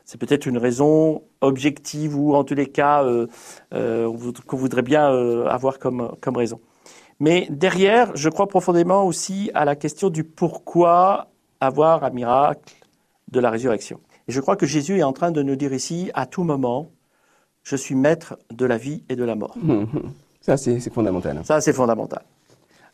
C'est 0.03 0.19
peut-être 0.19 0.45
une 0.45 0.57
raison 0.57 1.23
objective 1.39 2.17
ou 2.17 2.35
en 2.35 2.43
tous 2.43 2.55
les 2.55 2.67
cas 2.67 3.05
euh, 3.05 3.27
euh, 3.73 4.11
qu'on 4.45 4.57
voudrait 4.57 4.81
bien 4.81 5.07
avoir 5.47 5.79
comme, 5.79 6.13
comme 6.19 6.35
raison. 6.35 6.59
Mais 7.21 7.47
derrière, 7.49 8.11
je 8.15 8.27
crois 8.27 8.47
profondément 8.47 9.05
aussi 9.05 9.49
à 9.53 9.63
la 9.63 9.77
question 9.77 10.09
du 10.09 10.25
pourquoi 10.25 11.27
avoir 11.61 12.03
un 12.03 12.09
miracle 12.09 12.73
de 13.31 13.39
la 13.39 13.49
résurrection. 13.49 14.01
Et 14.27 14.33
je 14.33 14.41
crois 14.41 14.57
que 14.57 14.65
Jésus 14.65 14.97
est 14.99 15.03
en 15.03 15.13
train 15.13 15.31
de 15.31 15.41
nous 15.41 15.55
dire 15.55 15.71
ici, 15.73 16.11
à 16.13 16.25
tout 16.25 16.43
moment, 16.43 16.91
je 17.63 17.75
suis 17.75 17.95
maître 17.95 18.37
de 18.51 18.65
la 18.65 18.77
vie 18.77 19.03
et 19.09 19.15
de 19.15 19.23
la 19.23 19.35
mort. 19.35 19.55
Mhm. 19.61 19.87
Ça, 20.41 20.57
c'est 20.57 20.93
fondamental. 20.93 21.39
Ça, 21.45 21.61
c'est 21.61 21.73
fondamental. 21.73 22.21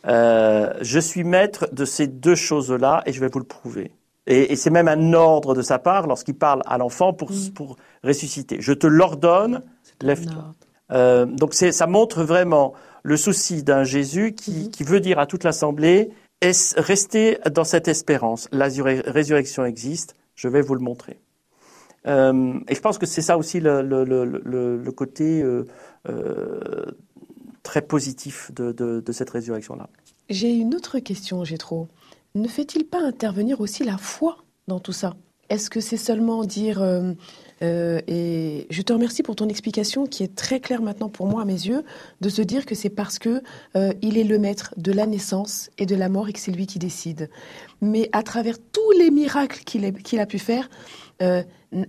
Euh, 0.07 0.73
je 0.81 0.99
suis 0.99 1.23
maître 1.23 1.67
de 1.73 1.83
ces 1.83 2.07
deux 2.07 2.35
choses-là 2.35 3.01
et 3.05 3.11
je 3.11 3.19
vais 3.19 3.27
vous 3.27 3.39
le 3.39 3.45
prouver. 3.45 3.91
Et, 4.27 4.53
et 4.53 4.55
c'est 4.55 4.69
même 4.69 4.87
un 4.87 5.13
ordre 5.13 5.55
de 5.55 5.61
sa 5.61 5.79
part 5.79 6.07
lorsqu'il 6.07 6.35
parle 6.35 6.61
à 6.65 6.77
l'enfant 6.77 7.11
pour, 7.13 7.31
pour 7.55 7.77
ressusciter. 8.03 8.57
Je 8.61 8.73
te 8.73 8.87
l'ordonne, 8.87 9.63
lève-toi. 10.01 10.53
Euh, 10.91 11.25
donc 11.25 11.53
c'est, 11.53 11.71
ça 11.71 11.87
montre 11.87 12.23
vraiment 12.23 12.73
le 13.03 13.17
souci 13.17 13.63
d'un 13.63 13.83
Jésus 13.83 14.33
qui, 14.33 14.69
qui 14.69 14.83
veut 14.83 14.99
dire 14.99 15.19
à 15.19 15.25
toute 15.25 15.43
l'assemblée 15.43 16.11
est 16.41 16.79
restez 16.79 17.39
dans 17.51 17.63
cette 17.63 17.87
espérance. 17.87 18.47
La 18.51 18.67
résurrection 18.67 19.65
existe. 19.65 20.15
Je 20.35 20.47
vais 20.47 20.61
vous 20.61 20.75
le 20.75 20.81
montrer. 20.81 21.19
Euh, 22.07 22.59
et 22.67 22.75
je 22.75 22.81
pense 22.81 22.97
que 22.97 23.05
c'est 23.05 23.21
ça 23.21 23.37
aussi 23.37 23.59
le, 23.59 24.91
côté 24.91 25.41
euh, 25.41 25.65
euh, 26.07 26.85
très 27.63 27.81
positif 27.81 28.51
de, 28.53 28.71
de, 28.71 29.01
de 29.01 29.11
cette 29.11 29.29
résurrection-là. 29.29 29.89
J'ai 30.29 30.51
une 30.51 30.75
autre 30.75 30.99
question, 30.99 31.43
Gétro. 31.43 31.87
Ne 32.35 32.47
fait-il 32.47 32.85
pas 32.85 33.01
intervenir 33.01 33.61
aussi 33.61 33.83
la 33.83 33.97
foi 33.97 34.37
dans 34.67 34.79
tout 34.79 34.93
ça? 34.93 35.15
Est-ce 35.49 35.69
que 35.69 35.79
c'est 35.79 35.97
seulement 35.97 36.45
dire 36.45 36.83
euh, 37.61 37.99
et 38.07 38.67
je 38.69 38.81
te 38.81 38.93
remercie 38.93 39.23
pour 39.23 39.35
ton 39.35 39.47
explication 39.49 40.05
qui 40.05 40.23
est 40.23 40.35
très 40.35 40.59
claire 40.59 40.81
maintenant 40.81 41.09
pour 41.09 41.27
moi 41.27 41.41
à 41.41 41.45
mes 41.45 41.53
yeux 41.53 41.83
de 42.21 42.29
se 42.29 42.41
dire 42.41 42.65
que 42.65 42.75
c'est 42.75 42.89
parce 42.89 43.19
que 43.19 43.41
euh, 43.75 43.93
il 44.01 44.17
est 44.17 44.23
le 44.23 44.39
maître 44.39 44.73
de 44.77 44.91
la 44.91 45.05
naissance 45.05 45.69
et 45.77 45.85
de 45.85 45.95
la 45.95 46.09
mort 46.09 46.29
et 46.29 46.33
que 46.33 46.39
c'est 46.39 46.51
lui 46.51 46.67
qui 46.67 46.79
décide. 46.79 47.29
Mais 47.81 48.09
à 48.11 48.23
travers 48.23 48.57
tous 48.59 48.91
les 48.97 49.11
miracles 49.11 49.63
qu'il 49.63 50.19
a 50.19 50.25
pu 50.25 50.39
faire, 50.39 50.69
euh, 51.21 51.43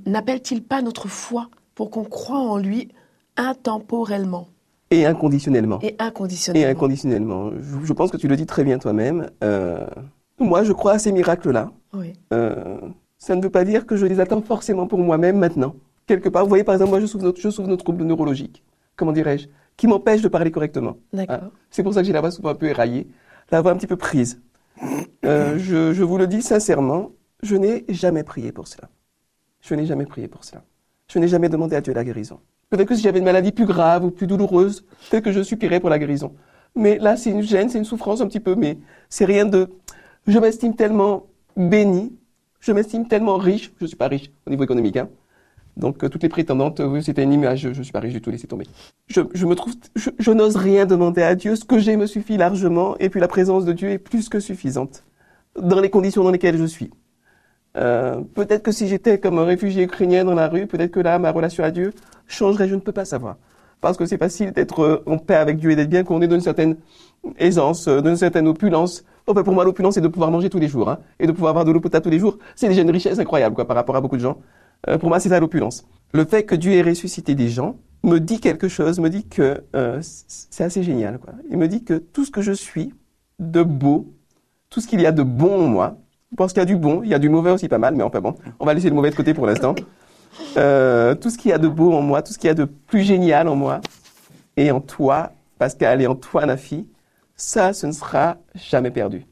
n'appelle-t-il 0.06 0.62
pas 0.62 0.82
notre 0.82 1.08
foi 1.08 1.48
pour 1.74 1.90
qu'on 1.90 2.04
croit 2.04 2.40
en 2.40 2.56
lui 2.56 2.88
intemporellement 3.36 4.48
Et 4.90 5.06
inconditionnellement. 5.06 5.78
et 5.82 5.88
Et 5.88 5.96
inconditionnellement 6.00 6.70
inconditionnellement. 6.70 7.50
Je, 7.60 7.86
je 7.86 7.92
pense 7.92 8.10
que 8.10 8.16
tu 8.16 8.28
le 8.28 8.36
dis 8.36 8.46
très 8.46 8.64
bien 8.64 8.78
toi-même. 8.78 9.30
Moi, 10.38 10.64
je 10.64 10.72
crois 10.72 10.92
à 10.92 10.98
ces 10.98 11.12
miracles-là. 11.12 11.70
Oui. 11.92 12.14
Ça 13.20 13.36
ne 13.36 13.42
veut 13.42 13.50
pas 13.50 13.64
dire 13.64 13.84
que 13.86 13.96
je 13.96 14.06
les 14.06 14.18
attends 14.18 14.40
forcément 14.40 14.86
pour 14.86 14.98
moi-même 14.98 15.36
maintenant. 15.38 15.76
Quelque 16.06 16.28
part, 16.30 16.42
vous 16.42 16.48
voyez, 16.48 16.64
par 16.64 16.74
exemple, 16.74 16.90
moi, 16.90 17.00
je 17.00 17.06
souffre, 17.06 17.30
de- 17.30 17.36
je 17.38 17.50
souffre 17.50 17.68
de 17.68 17.76
troubles 17.76 18.02
neurologiques. 18.02 18.64
Comment 18.96 19.12
dirais-je? 19.12 19.46
Qui 19.76 19.86
m'empêchent 19.86 20.22
de 20.22 20.28
parler 20.28 20.50
correctement. 20.50 20.96
D'accord. 21.12 21.38
Ah, 21.42 21.50
C'est 21.70 21.82
pour 21.82 21.92
ça 21.94 22.00
que 22.00 22.06
j'ai 22.06 22.12
la 22.14 22.20
voix 22.20 22.30
souvent 22.30 22.48
un 22.48 22.54
peu 22.54 22.66
éraillée, 22.66 23.06
la 23.52 23.60
voix 23.60 23.72
un 23.72 23.76
petit 23.76 23.86
peu 23.86 23.96
prise. 23.96 24.40
Euh, 25.26 25.58
je, 25.58 25.92
je 25.92 26.02
vous 26.02 26.16
le 26.16 26.26
dis 26.26 26.40
sincèrement, 26.42 27.10
je 27.42 27.56
n'ai 27.56 27.84
jamais 27.90 28.22
prié 28.24 28.52
pour 28.52 28.66
cela. 28.66 28.88
Je 29.60 29.74
n'ai 29.74 29.84
jamais 29.84 30.06
prié 30.06 30.26
pour 30.26 30.42
cela. 30.44 30.62
Je 31.08 31.18
n'ai 31.18 31.28
jamais 31.28 31.50
demandé 31.50 31.76
à 31.76 31.82
Dieu 31.82 31.92
la 31.92 32.04
guérison. 32.04 32.40
Peut-être 32.70 32.88
que 32.88 32.94
si 32.94 33.02
j'avais 33.02 33.18
une 33.18 33.24
maladie 33.26 33.52
plus 33.52 33.66
grave 33.66 34.04
ou 34.04 34.10
plus 34.10 34.26
douloureuse, 34.26 34.84
peut-être 35.10 35.24
que 35.24 35.32
je 35.32 35.42
supplierais 35.42 35.80
pour 35.80 35.90
la 35.90 35.98
guérison. 35.98 36.32
Mais 36.74 36.98
là, 36.98 37.16
c'est 37.18 37.30
une 37.30 37.42
gêne, 37.42 37.68
c'est 37.68 37.78
une 37.78 37.84
souffrance 37.84 38.22
un 38.22 38.26
petit 38.28 38.40
peu, 38.40 38.54
mais 38.54 38.78
c'est 39.10 39.24
rien 39.26 39.44
de... 39.44 39.68
Je 40.26 40.38
m'estime 40.38 40.74
tellement 40.74 41.26
béni, 41.56 42.12
je 42.60 42.72
m'estime 42.72 43.08
tellement 43.08 43.36
riche, 43.36 43.72
je 43.80 43.86
suis 43.86 43.96
pas 43.96 44.08
riche 44.08 44.30
au 44.46 44.50
niveau 44.50 44.64
économique, 44.64 44.96
hein. 44.96 45.08
Donc, 45.76 46.02
euh, 46.02 46.08
toutes 46.08 46.22
les 46.22 46.28
prétendantes, 46.28 46.80
euh, 46.80 46.86
oui, 46.86 47.02
c'était 47.02 47.22
une 47.22 47.32
image, 47.32 47.60
je, 47.60 47.72
je 47.72 47.82
suis 47.82 47.92
pas 47.92 48.00
riche 48.00 48.12
du 48.12 48.20
tout, 48.20 48.30
laissez 48.30 48.46
tomber. 48.46 48.66
Je, 49.06 49.22
je 49.32 49.46
me 49.46 49.54
trouve, 49.54 49.72
je, 49.94 50.10
je 50.18 50.30
n'ose 50.30 50.56
rien 50.56 50.84
demander 50.84 51.22
à 51.22 51.34
Dieu, 51.34 51.56
ce 51.56 51.64
que 51.64 51.78
j'ai 51.78 51.96
me 51.96 52.06
suffit 52.06 52.36
largement, 52.36 52.96
et 52.98 53.08
puis 53.08 53.20
la 53.20 53.28
présence 53.28 53.64
de 53.64 53.72
Dieu 53.72 53.90
est 53.90 53.98
plus 53.98 54.28
que 54.28 54.40
suffisante 54.40 55.04
dans 55.58 55.80
les 55.80 55.90
conditions 55.90 56.24
dans 56.24 56.30
lesquelles 56.30 56.58
je 56.58 56.64
suis. 56.64 56.90
Euh, 57.76 58.20
peut-être 58.34 58.62
que 58.62 58.72
si 58.72 58.88
j'étais 58.88 59.18
comme 59.20 59.38
un 59.38 59.44
réfugié 59.44 59.84
ukrainien 59.84 60.24
dans 60.24 60.34
la 60.34 60.48
rue, 60.48 60.66
peut-être 60.66 60.90
que 60.90 61.00
là, 61.00 61.18
ma 61.18 61.30
relation 61.30 61.62
à 61.62 61.70
Dieu 61.70 61.92
changerait, 62.26 62.68
je 62.68 62.74
ne 62.74 62.80
peux 62.80 62.92
pas 62.92 63.04
savoir. 63.04 63.36
Parce 63.80 63.96
que 63.96 64.06
c'est 64.06 64.18
facile 64.18 64.52
d'être 64.52 64.80
euh, 64.80 65.02
en 65.06 65.18
paix 65.18 65.36
avec 65.36 65.58
Dieu 65.58 65.70
et 65.70 65.76
d'être 65.76 65.88
bien 65.88 66.02
quand 66.04 66.16
on 66.16 66.20
est 66.20 66.28
d'une 66.28 66.40
certaine 66.40 66.76
aisance, 67.38 67.88
d'une 67.88 68.16
certaine 68.16 68.48
opulence. 68.48 69.04
Enfin, 69.30 69.42
pour 69.42 69.54
moi, 69.54 69.64
l'opulence, 69.64 69.94
c'est 69.94 70.00
de 70.00 70.08
pouvoir 70.08 70.30
manger 70.30 70.50
tous 70.50 70.58
les 70.58 70.68
jours, 70.68 70.88
hein, 70.88 70.98
et 71.18 71.26
de 71.26 71.32
pouvoir 71.32 71.50
avoir 71.50 71.64
de 71.64 71.72
l'eau 71.72 71.80
potable 71.80 72.04
tous 72.04 72.10
les 72.10 72.18
jours. 72.18 72.38
C'est 72.54 72.68
déjà 72.68 72.82
une 72.82 72.90
richesse 72.90 73.18
incroyable, 73.18 73.54
quoi, 73.54 73.66
par 73.66 73.76
rapport 73.76 73.96
à 73.96 74.00
beaucoup 74.00 74.16
de 74.16 74.22
gens. 74.22 74.38
Euh, 74.88 74.98
pour 74.98 75.08
moi, 75.08 75.20
c'est 75.20 75.28
ça 75.28 75.40
l'opulence. 75.40 75.84
Le 76.12 76.24
fait 76.24 76.44
que 76.44 76.54
Dieu 76.54 76.72
ait 76.72 76.82
ressuscité 76.82 77.34
des 77.34 77.48
gens 77.48 77.76
me 78.02 78.18
dit 78.18 78.40
quelque 78.40 78.68
chose, 78.68 78.98
me 78.98 79.10
dit 79.10 79.26
que 79.26 79.62
euh, 79.76 79.98
c'est 80.02 80.64
assez 80.64 80.82
génial. 80.82 81.18
Quoi. 81.18 81.34
Il 81.50 81.58
me 81.58 81.68
dit 81.68 81.84
que 81.84 81.94
tout 81.94 82.24
ce 82.24 82.30
que 82.30 82.42
je 82.42 82.52
suis 82.52 82.94
de 83.38 83.62
beau, 83.62 84.12
tout 84.70 84.80
ce 84.80 84.86
qu'il 84.86 85.00
y 85.00 85.06
a 85.06 85.12
de 85.12 85.22
bon 85.22 85.66
en 85.66 85.68
moi, 85.68 85.98
je 86.30 86.36
pense 86.36 86.52
qu'il 86.52 86.60
y 86.60 86.62
a 86.62 86.66
du 86.66 86.76
bon, 86.76 87.02
il 87.02 87.10
y 87.10 87.14
a 87.14 87.18
du 87.18 87.28
mauvais 87.28 87.50
aussi 87.50 87.68
pas 87.68 87.78
mal, 87.78 87.94
mais 87.94 88.02
enfin 88.02 88.20
bon, 88.20 88.34
on 88.58 88.64
va 88.64 88.72
laisser 88.72 88.88
le 88.88 88.94
mauvais 88.94 89.10
de 89.10 89.16
côté 89.16 89.34
pour 89.34 89.46
l'instant. 89.46 89.74
Euh, 90.56 91.14
tout 91.14 91.28
ce 91.28 91.36
qu'il 91.36 91.50
y 91.50 91.54
a 91.54 91.58
de 91.58 91.68
beau 91.68 91.92
en 91.92 92.02
moi, 92.02 92.22
tout 92.22 92.32
ce 92.32 92.38
qu'il 92.38 92.48
y 92.48 92.50
a 92.50 92.54
de 92.54 92.64
plus 92.64 93.02
génial 93.02 93.48
en 93.48 93.56
moi, 93.56 93.80
et 94.56 94.70
en 94.70 94.80
toi, 94.80 95.32
Pascal, 95.58 96.00
et 96.00 96.06
en 96.06 96.14
toi, 96.14 96.46
Nafi, 96.46 96.86
ça, 97.40 97.72
ce 97.72 97.86
ne 97.86 97.92
sera 97.92 98.36
jamais 98.54 98.90
perdu. 98.90 99.26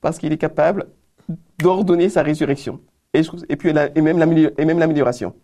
Parce 0.00 0.18
qu'il 0.18 0.32
est 0.32 0.38
capable 0.38 0.86
d'ordonner 1.58 2.08
sa 2.08 2.22
résurrection. 2.22 2.80
Et, 3.14 3.22
je 3.22 3.30
et 3.48 3.56
puis, 3.56 3.72
même 3.72 4.18
l'amélioration. 4.78 5.34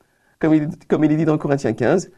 Comme 0.40 0.54
il, 0.54 0.68
comme 0.88 1.04
il 1.04 1.12
est 1.12 1.16
dit 1.16 1.24
dans 1.24 1.38
Corinthiens 1.38 1.72
15, 1.72 2.10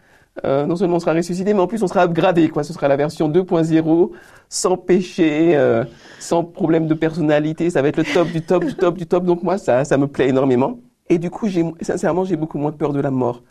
euh, 0.45 0.67
non 0.67 0.75
seulement 0.75 0.97
on 0.97 1.01
sera 1.01 1.13
ressuscité, 1.13 1.53
mais 1.53 1.61
en 1.61 1.67
plus 1.67 1.83
on 1.83 1.87
sera 1.87 2.05
upgradé, 2.05 2.49
quoi. 2.49 2.65
Ce 2.65 2.73
sera 2.73 2.89
la 2.89 2.97
version 2.97 3.29
2.0, 3.29 4.11
sans 4.49 4.77
péché, 4.79 5.55
euh, 5.55 5.85
sans 6.19 6.45
problème 6.45 6.87
de 6.87 6.95
personnalité. 6.95 7.69
Ça 7.69 7.83
va 7.83 7.89
être 7.89 7.99
le 7.99 8.05
top 8.05 8.29
du 8.29 8.41
top 8.41 8.65
du 8.65 8.75
top 8.75 8.97
du 8.97 9.07
top. 9.07 9.25
Donc 9.25 9.43
moi, 9.43 9.59
ça, 9.59 9.85
ça 9.85 9.99
me 9.99 10.09
plaît 10.09 10.29
énormément. 10.31 10.79
Et 11.09 11.19
du 11.19 11.31
coup, 11.31 11.49
j'ai, 11.49 11.65
sincèrement, 11.83 12.25
j'ai 12.25 12.37
beaucoup 12.37 12.59
moins 12.59 12.73
peur 12.73 12.93
de 12.93 13.01
la 13.01 13.11
mort. 13.11 13.43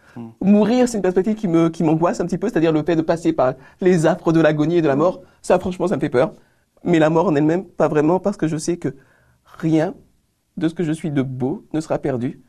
Mourir, 0.41 0.87
c'est 0.87 0.97
une 0.97 1.03
perspective 1.03 1.35
qui 1.35 1.47
me, 1.47 1.69
qui 1.69 1.83
m'angoisse 1.83 2.19
un 2.19 2.25
petit 2.25 2.37
peu, 2.37 2.49
c'est-à-dire 2.49 2.71
le 2.71 2.83
fait 2.83 2.95
de 2.95 3.01
passer 3.01 3.33
par 3.33 3.53
les 3.81 4.05
affres 4.05 4.31
de 4.31 4.39
l'agonie 4.39 4.77
et 4.77 4.81
de 4.81 4.87
la 4.87 4.95
mort. 4.95 5.21
Ça, 5.41 5.59
franchement, 5.59 5.87
ça 5.87 5.95
me 5.95 6.01
fait 6.01 6.09
peur. 6.09 6.33
Mais 6.83 6.99
la 6.99 7.09
mort 7.09 7.27
en 7.27 7.35
elle-même, 7.35 7.65
pas 7.65 7.87
vraiment, 7.87 8.19
parce 8.19 8.37
que 8.37 8.47
je 8.47 8.57
sais 8.57 8.77
que 8.77 8.95
rien 9.45 9.93
de 10.57 10.67
ce 10.67 10.73
que 10.73 10.83
je 10.83 10.91
suis 10.91 11.11
de 11.11 11.21
beau 11.21 11.65
ne 11.73 11.79
sera 11.79 11.99
perdu. 11.99 12.41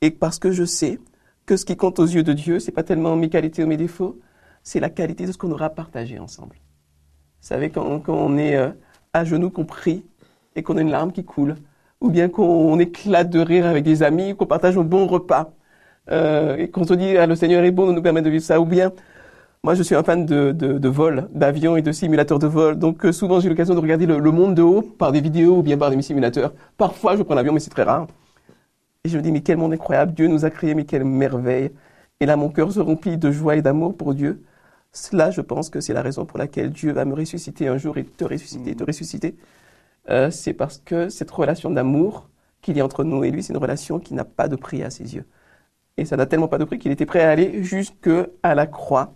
Et 0.00 0.10
parce 0.10 0.38
que 0.38 0.52
je 0.52 0.64
sais 0.64 0.98
que 1.46 1.56
ce 1.56 1.64
qui 1.64 1.76
compte 1.76 1.98
aux 1.98 2.06
yeux 2.06 2.22
de 2.22 2.32
Dieu, 2.32 2.58
c'est 2.58 2.72
pas 2.72 2.82
tellement 2.82 3.16
mes 3.16 3.28
qualités 3.28 3.64
ou 3.64 3.66
mes 3.66 3.76
défauts, 3.76 4.20
c'est 4.62 4.80
la 4.80 4.90
qualité 4.90 5.26
de 5.26 5.32
ce 5.32 5.38
qu'on 5.38 5.50
aura 5.50 5.70
partagé 5.70 6.18
ensemble. 6.18 6.56
Vous 6.56 7.48
savez, 7.48 7.70
quand, 7.70 8.00
quand 8.00 8.14
on 8.14 8.36
est 8.36 8.56
euh, 8.56 8.70
à 9.12 9.24
genoux, 9.24 9.50
qu'on 9.50 9.64
prie 9.64 10.04
et 10.54 10.62
qu'on 10.62 10.76
a 10.76 10.80
une 10.80 10.90
larme 10.90 11.12
qui 11.12 11.24
coule, 11.24 11.56
ou 12.02 12.10
bien 12.10 12.28
qu'on 12.28 12.78
éclate 12.78 13.30
de 13.30 13.40
rire 13.40 13.66
avec 13.66 13.84
des 13.84 14.02
amis, 14.02 14.34
qu'on 14.36 14.46
partage 14.46 14.76
un 14.78 14.82
bon 14.84 15.06
repas, 15.06 15.52
euh, 16.10 16.56
et 16.56 16.68
qu'on 16.70 16.84
se 16.84 16.94
dit 16.94 17.16
ah, 17.16 17.26
le 17.26 17.36
Seigneur 17.36 17.64
est 17.64 17.70
bon 17.70 17.86
de 17.86 17.92
nous 17.92 18.02
permettre 18.02 18.26
de 18.26 18.30
vivre 18.30 18.44
ça, 18.44 18.60
ou 18.60 18.66
bien 18.66 18.92
moi 19.64 19.74
je 19.74 19.82
suis 19.82 19.94
un 19.94 20.02
fan 20.02 20.26
de, 20.26 20.52
de, 20.52 20.78
de 20.78 20.88
vol, 20.88 21.28
d'avion 21.32 21.76
et 21.76 21.82
de 21.82 21.92
simulateurs 21.92 22.38
de 22.40 22.46
vol, 22.48 22.78
donc 22.78 23.04
euh, 23.04 23.12
souvent 23.12 23.40
j'ai 23.40 23.48
l'occasion 23.48 23.74
de 23.74 23.80
regarder 23.80 24.06
le, 24.06 24.18
le 24.18 24.30
monde 24.32 24.54
de 24.54 24.62
haut 24.62 24.82
par 24.82 25.12
des 25.12 25.20
vidéos 25.20 25.58
ou 25.58 25.62
bien 25.62 25.78
par 25.78 25.90
des 25.90 26.02
simulateurs. 26.02 26.52
Parfois 26.76 27.16
je 27.16 27.22
prends 27.22 27.34
l'avion, 27.36 27.52
mais 27.52 27.60
c'est 27.60 27.70
très 27.70 27.84
rare. 27.84 28.08
Et 29.04 29.08
je 29.08 29.16
me 29.18 29.22
dis, 29.22 29.32
mais 29.32 29.40
quel 29.42 29.56
monde 29.56 29.72
incroyable, 29.72 30.12
Dieu 30.14 30.28
nous 30.28 30.44
a 30.44 30.50
créés, 30.50 30.74
mais 30.74 30.84
quelle 30.84 31.04
merveille. 31.04 31.72
Et 32.20 32.26
là, 32.26 32.36
mon 32.36 32.50
cœur 32.50 32.70
se 32.72 32.78
remplit 32.80 33.16
de 33.18 33.32
joie 33.32 33.56
et 33.56 33.62
d'amour 33.62 33.96
pour 33.96 34.14
Dieu. 34.14 34.42
Cela, 34.92 35.30
je 35.32 35.40
pense 35.40 35.70
que 35.70 35.80
c'est 35.80 35.92
la 35.92 36.02
raison 36.02 36.24
pour 36.24 36.38
laquelle 36.38 36.70
Dieu 36.70 36.92
va 36.92 37.04
me 37.04 37.14
ressusciter 37.14 37.66
un 37.66 37.78
jour 37.78 37.98
et 37.98 38.04
te 38.04 38.24
ressusciter, 38.24 38.76
te 38.76 38.84
ressusciter. 38.84 39.34
Euh, 40.10 40.30
c'est 40.30 40.52
parce 40.52 40.78
que 40.78 41.08
cette 41.08 41.30
relation 41.30 41.70
d'amour 41.70 42.28
qu'il 42.60 42.76
y 42.76 42.80
a 42.80 42.84
entre 42.84 43.04
nous 43.04 43.24
et 43.24 43.30
lui, 43.30 43.42
c'est 43.42 43.52
une 43.52 43.58
relation 43.58 43.98
qui 43.98 44.14
n'a 44.14 44.24
pas 44.24 44.48
de 44.48 44.56
prix 44.56 44.82
à 44.82 44.90
ses 44.90 45.14
yeux. 45.14 45.26
Et 45.96 46.04
ça 46.04 46.16
n'a 46.16 46.26
tellement 46.26 46.48
pas 46.48 46.58
de 46.58 46.64
prix 46.64 46.78
qu'il 46.78 46.92
était 46.92 47.06
prêt 47.06 47.20
à 47.20 47.30
aller 47.30 47.62
jusqu'à 47.62 48.26
la 48.42 48.66
croix 48.66 49.14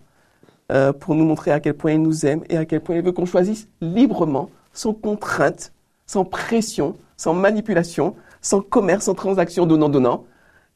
euh, 0.71 0.93
pour 0.93 1.15
nous 1.15 1.25
montrer 1.25 1.51
à 1.51 1.59
quel 1.59 1.73
point 1.73 1.93
il 1.93 2.01
nous 2.01 2.25
aime 2.25 2.43
et 2.49 2.57
à 2.57 2.65
quel 2.65 2.81
point 2.81 2.95
il 2.95 3.01
veut 3.01 3.11
qu'on 3.11 3.25
choisisse 3.25 3.67
librement, 3.81 4.49
sans 4.73 4.93
contrainte, 4.93 5.73
sans 6.05 6.25
pression, 6.25 6.95
sans 7.15 7.33
manipulation, 7.33 8.15
sans 8.41 8.61
commerce, 8.61 9.05
sans 9.05 9.15
transaction 9.15 9.65
donnant-donnant, 9.65 10.25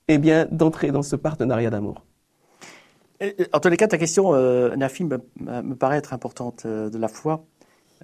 eh 0.08 0.18
bien, 0.18 0.48
d'entrer 0.52 0.92
dans 0.92 1.04
ce 1.04 1.16
partenariat 1.16 1.70
d'amour. 1.70 2.04
En 3.54 3.60
tous 3.60 3.70
les 3.70 3.78
cas, 3.78 3.88
ta 3.88 4.00
question, 4.00 4.34
euh, 4.34 4.76
Nafi, 4.76 5.04
me, 5.04 5.20
me 5.40 5.62
me 5.62 5.76
paraît 5.76 5.98
être 5.98 6.14
importante 6.14 6.64
euh, 6.66 6.90
de 6.90 6.98
la 6.98 7.08
foi. 7.08 7.46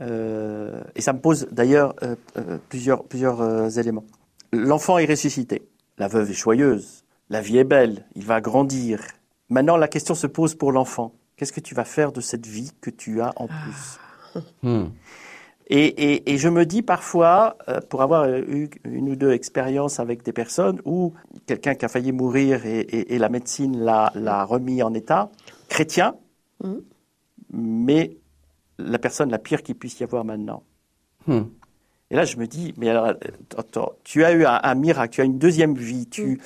Euh, 0.01 0.81
et 0.95 1.01
ça 1.01 1.13
me 1.13 1.19
pose 1.19 1.47
d'ailleurs 1.51 1.95
euh, 2.03 2.15
euh, 2.37 2.57
plusieurs, 2.69 3.03
plusieurs 3.03 3.41
euh, 3.41 3.69
éléments. 3.69 4.05
L'enfant 4.53 4.97
est 4.97 5.05
ressuscité. 5.05 5.63
La 5.97 6.07
veuve 6.07 6.29
est 6.29 6.33
joyeuse. 6.33 7.03
La 7.29 7.41
vie 7.41 7.57
est 7.57 7.63
belle. 7.63 8.05
Il 8.15 8.23
va 8.25 8.39
grandir. 8.41 9.01
Maintenant, 9.49 9.77
la 9.77 9.87
question 9.87 10.13
se 10.15 10.27
pose 10.27 10.55
pour 10.55 10.71
l'enfant. 10.71 11.13
Qu'est-ce 11.35 11.51
que 11.51 11.59
tu 11.59 11.73
vas 11.75 11.83
faire 11.85 12.11
de 12.11 12.21
cette 12.21 12.45
vie 12.45 12.71
que 12.81 12.89
tu 12.89 13.21
as 13.21 13.33
en 13.35 13.47
plus? 13.47 13.99
Et, 15.69 15.85
et, 15.85 16.31
et 16.33 16.37
je 16.37 16.47
me 16.47 16.65
dis 16.65 16.81
parfois, 16.81 17.57
euh, 17.67 17.81
pour 17.89 18.01
avoir 18.01 18.29
eu 18.29 18.69
une 18.85 19.09
ou 19.09 19.15
deux 19.17 19.31
expériences 19.31 19.99
avec 19.99 20.23
des 20.23 20.31
personnes 20.31 20.79
où 20.85 21.13
quelqu'un 21.45 21.75
qui 21.75 21.83
a 21.83 21.89
failli 21.89 22.13
mourir 22.13 22.65
et, 22.65 22.79
et, 22.79 23.15
et 23.15 23.17
la 23.17 23.27
médecine 23.27 23.77
l'a, 23.83 24.11
l'a 24.15 24.45
remis 24.45 24.81
en 24.81 24.93
état, 24.93 25.29
chrétien, 25.69 26.15
Mhm. 26.63 26.81
mais 27.51 28.17
la 28.77 28.99
personne 28.99 29.29
la 29.29 29.39
pire 29.39 29.63
qu'il 29.63 29.75
puisse 29.75 29.99
y 29.99 30.03
avoir 30.03 30.23
maintenant. 30.25 30.63
Hmm. 31.25 31.43
Et 32.09 32.15
là, 32.15 32.23
je 32.25 32.37
me 32.37 32.47
dis, 32.47 32.73
mais 32.77 32.89
alors, 32.89 33.07
euh, 33.07 33.13
attends, 33.57 33.93
tu 34.03 34.23
as 34.23 34.31
eu 34.31 34.45
un, 34.45 34.59
un 34.63 34.75
miracle, 34.75 35.13
tu 35.15 35.21
as 35.21 35.25
une 35.25 35.37
deuxième 35.39 35.75
vie, 35.75 36.07
tu, 36.07 36.39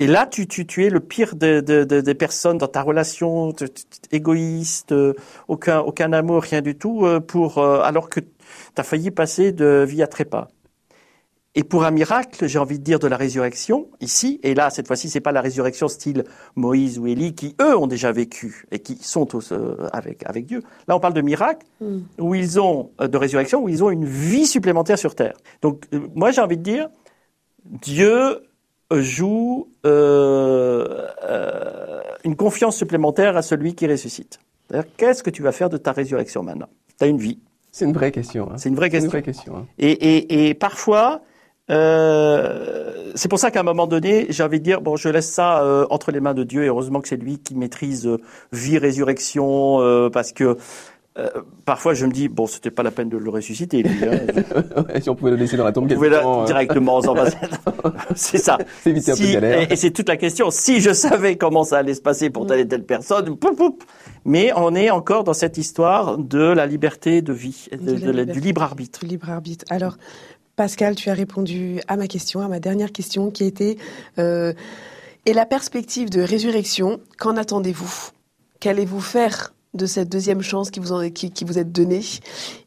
et 0.00 0.06
là, 0.06 0.26
tu, 0.26 0.46
tu, 0.48 0.66
tu 0.66 0.84
es 0.84 0.90
le 0.90 1.00
pire 1.00 1.36
de, 1.36 1.60
de, 1.60 1.84
de- 1.84 2.00
des 2.00 2.14
personnes 2.14 2.58
dans 2.58 2.66
ta 2.68 2.82
relation, 2.82 3.52
t- 3.52 3.68
t- 3.68 3.82
égoïste, 4.10 4.92
euh, 4.92 5.14
aucun, 5.46 5.80
aucun 5.80 6.12
amour, 6.12 6.42
rien 6.42 6.62
du 6.62 6.76
tout, 6.76 7.06
euh, 7.06 7.20
pour, 7.20 7.58
alors 7.58 8.08
que 8.08 8.20
tu 8.20 8.26
as 8.76 8.82
failli 8.82 9.10
passer 9.10 9.52
de 9.52 9.84
vie 9.88 10.02
à 10.02 10.06
trépas. 10.08 10.48
Et 11.58 11.64
pour 11.64 11.82
un 11.84 11.90
miracle, 11.90 12.46
j'ai 12.46 12.60
envie 12.60 12.78
de 12.78 12.84
dire 12.84 13.00
de 13.00 13.08
la 13.08 13.16
résurrection, 13.16 13.88
ici, 14.00 14.38
et 14.44 14.54
là, 14.54 14.70
cette 14.70 14.86
fois-ci, 14.86 15.10
c'est 15.10 15.18
pas 15.20 15.32
la 15.32 15.40
résurrection 15.40 15.88
style 15.88 16.22
Moïse 16.54 17.00
ou 17.00 17.08
Élie, 17.08 17.34
qui 17.34 17.56
eux 17.60 17.76
ont 17.76 17.88
déjà 17.88 18.12
vécu 18.12 18.64
et 18.70 18.78
qui 18.78 18.94
sont 19.02 19.34
au- 19.36 19.40
euh, 19.52 19.74
avec, 19.92 20.22
avec 20.24 20.46
Dieu. 20.46 20.62
Là, 20.86 20.94
on 20.94 21.00
parle 21.00 21.14
de 21.14 21.20
miracle 21.20 21.66
Mm. 21.80 21.98
où 22.20 22.34
ils 22.36 22.60
ont, 22.60 22.90
euh, 23.00 23.08
de 23.08 23.16
résurrection, 23.18 23.64
où 23.64 23.68
ils 23.68 23.82
ont 23.82 23.90
une 23.90 24.04
vie 24.04 24.46
supplémentaire 24.46 25.00
sur 25.00 25.16
terre. 25.16 25.34
Donc, 25.60 25.84
euh, 25.92 25.98
moi, 26.14 26.30
j'ai 26.30 26.40
envie 26.40 26.56
de 26.58 26.62
dire, 26.62 26.88
Dieu 27.64 28.44
euh, 28.92 29.02
joue 29.02 29.68
euh, 29.84 31.06
euh, 31.24 32.00
une 32.24 32.36
confiance 32.36 32.76
supplémentaire 32.76 33.36
à 33.36 33.42
celui 33.42 33.74
qui 33.74 33.86
ressuscite. 33.88 34.38
C'est-à-dire, 34.70 34.88
qu'est-ce 34.96 35.22
que 35.24 35.30
tu 35.30 35.42
vas 35.42 35.52
faire 35.52 35.68
de 35.70 35.76
ta 35.76 35.90
résurrection 35.92 36.42
maintenant 36.44 36.68
Tu 36.98 37.04
as 37.04 37.08
une 37.08 37.18
vie. 37.18 37.40
C'est 37.72 37.84
une 37.84 37.92
vraie 37.92 38.12
question. 38.12 38.48
hein. 38.50 38.58
C'est 38.58 38.68
une 38.68 38.76
vraie 38.76 38.90
C'est 38.90 38.98
une 38.98 39.02
question. 39.02 39.10
vraie 39.10 39.22
question. 39.22 39.56
hein. 39.56 39.66
Et, 39.78 39.90
et, 39.90 40.48
et 40.48 40.54
parfois, 40.54 41.20
euh, 41.70 43.10
c'est 43.14 43.28
pour 43.28 43.38
ça 43.38 43.50
qu'à 43.50 43.60
un 43.60 43.64
moment 43.64 43.86
donné, 43.86 44.26
j'ai 44.30 44.42
envie 44.42 44.58
de 44.60 44.64
dire, 44.64 44.80
bon, 44.80 44.96
je 44.96 45.08
laisse 45.08 45.30
ça 45.30 45.62
euh, 45.62 45.86
entre 45.90 46.12
les 46.12 46.20
mains 46.20 46.34
de 46.34 46.44
Dieu, 46.44 46.64
et 46.64 46.68
heureusement 46.68 47.00
que 47.00 47.08
c'est 47.08 47.16
lui 47.16 47.38
qui 47.38 47.54
maîtrise 47.54 48.06
euh, 48.06 48.18
vie, 48.52 48.78
résurrection, 48.78 49.80
euh, 49.80 50.08
parce 50.10 50.32
que 50.32 50.56
euh, 51.18 51.28
parfois 51.64 51.94
je 51.94 52.06
me 52.06 52.12
dis, 52.12 52.28
bon, 52.28 52.46
c'était 52.46 52.70
pas 52.70 52.84
la 52.84 52.92
peine 52.92 53.08
de 53.08 53.16
le 53.16 53.28
ressusciter, 53.28 53.82
lui. 53.82 53.90
Hein. 54.04 54.20
Ouais, 54.88 55.00
si 55.00 55.10
on 55.10 55.16
pouvait 55.16 55.32
le 55.32 55.36
laisser 55.36 55.56
dans 55.56 55.64
la 55.64 55.72
tombe 55.72 55.92
pouvez 55.92 56.08
là, 56.10 56.20
temps, 56.20 56.42
euh, 56.42 56.46
directement 56.46 57.00
c'est 58.14 58.38
ça. 58.38 58.56
c'est 58.84 58.92
Si- 59.00 59.32
galère. 59.32 59.62
et 59.68 59.72
et 59.72 59.76
c'est 59.76 59.90
toute 59.90 60.08
la 60.08 60.16
question. 60.16 60.50
Si 60.52 60.80
je 60.80 60.92
savais 60.92 61.36
comment 61.36 61.64
ça 61.64 61.78
allait 61.78 61.94
se 61.94 62.00
passer 62.00 62.30
pour 62.30 62.46
telle 62.46 62.60
et 62.60 62.68
telle 62.68 62.84
personne, 62.84 63.36
poup, 63.36 63.56
poup. 63.56 63.82
mais 64.24 64.52
on 64.54 64.76
est 64.76 64.90
encore 64.90 65.24
dans 65.24 65.32
cette 65.34 65.58
histoire 65.58 66.18
de 66.18 66.38
la 66.52 66.66
liberté 66.66 67.20
de 67.20 67.32
vie, 67.32 67.66
de- 67.72 67.78
De 67.78 67.90
la 67.92 67.98
de 67.98 68.04
la- 68.06 68.12
liberté. 68.12 68.32
du 68.32 68.40
libre 68.46 68.62
arbitre. 68.62 69.00
Du 69.00 69.06
libre 69.06 69.28
arbitre. 69.30 69.64
Alors, 69.70 69.96
Pascal, 70.58 70.96
tu 70.96 71.08
as 71.08 71.14
répondu 71.14 71.80
à 71.86 71.96
ma 71.96 72.08
question, 72.08 72.40
à 72.40 72.48
ma 72.48 72.58
dernière 72.58 72.90
question 72.90 73.30
qui 73.30 73.44
était 73.44 73.76
euh, 74.18 74.52
et 75.24 75.32
la 75.32 75.46
perspective 75.46 76.10
de 76.10 76.20
résurrection, 76.20 76.98
qu'en 77.16 77.36
attendez-vous? 77.36 78.10
Qu'allez-vous 78.58 79.00
faire 79.00 79.54
de 79.74 79.86
cette 79.86 80.08
deuxième 80.08 80.42
chance 80.42 80.72
qui 80.72 80.80
vous, 80.80 80.90
en, 80.90 81.10
qui, 81.10 81.30
qui 81.30 81.44
vous 81.44 81.60
est 81.60 81.64
donnée? 81.64 82.02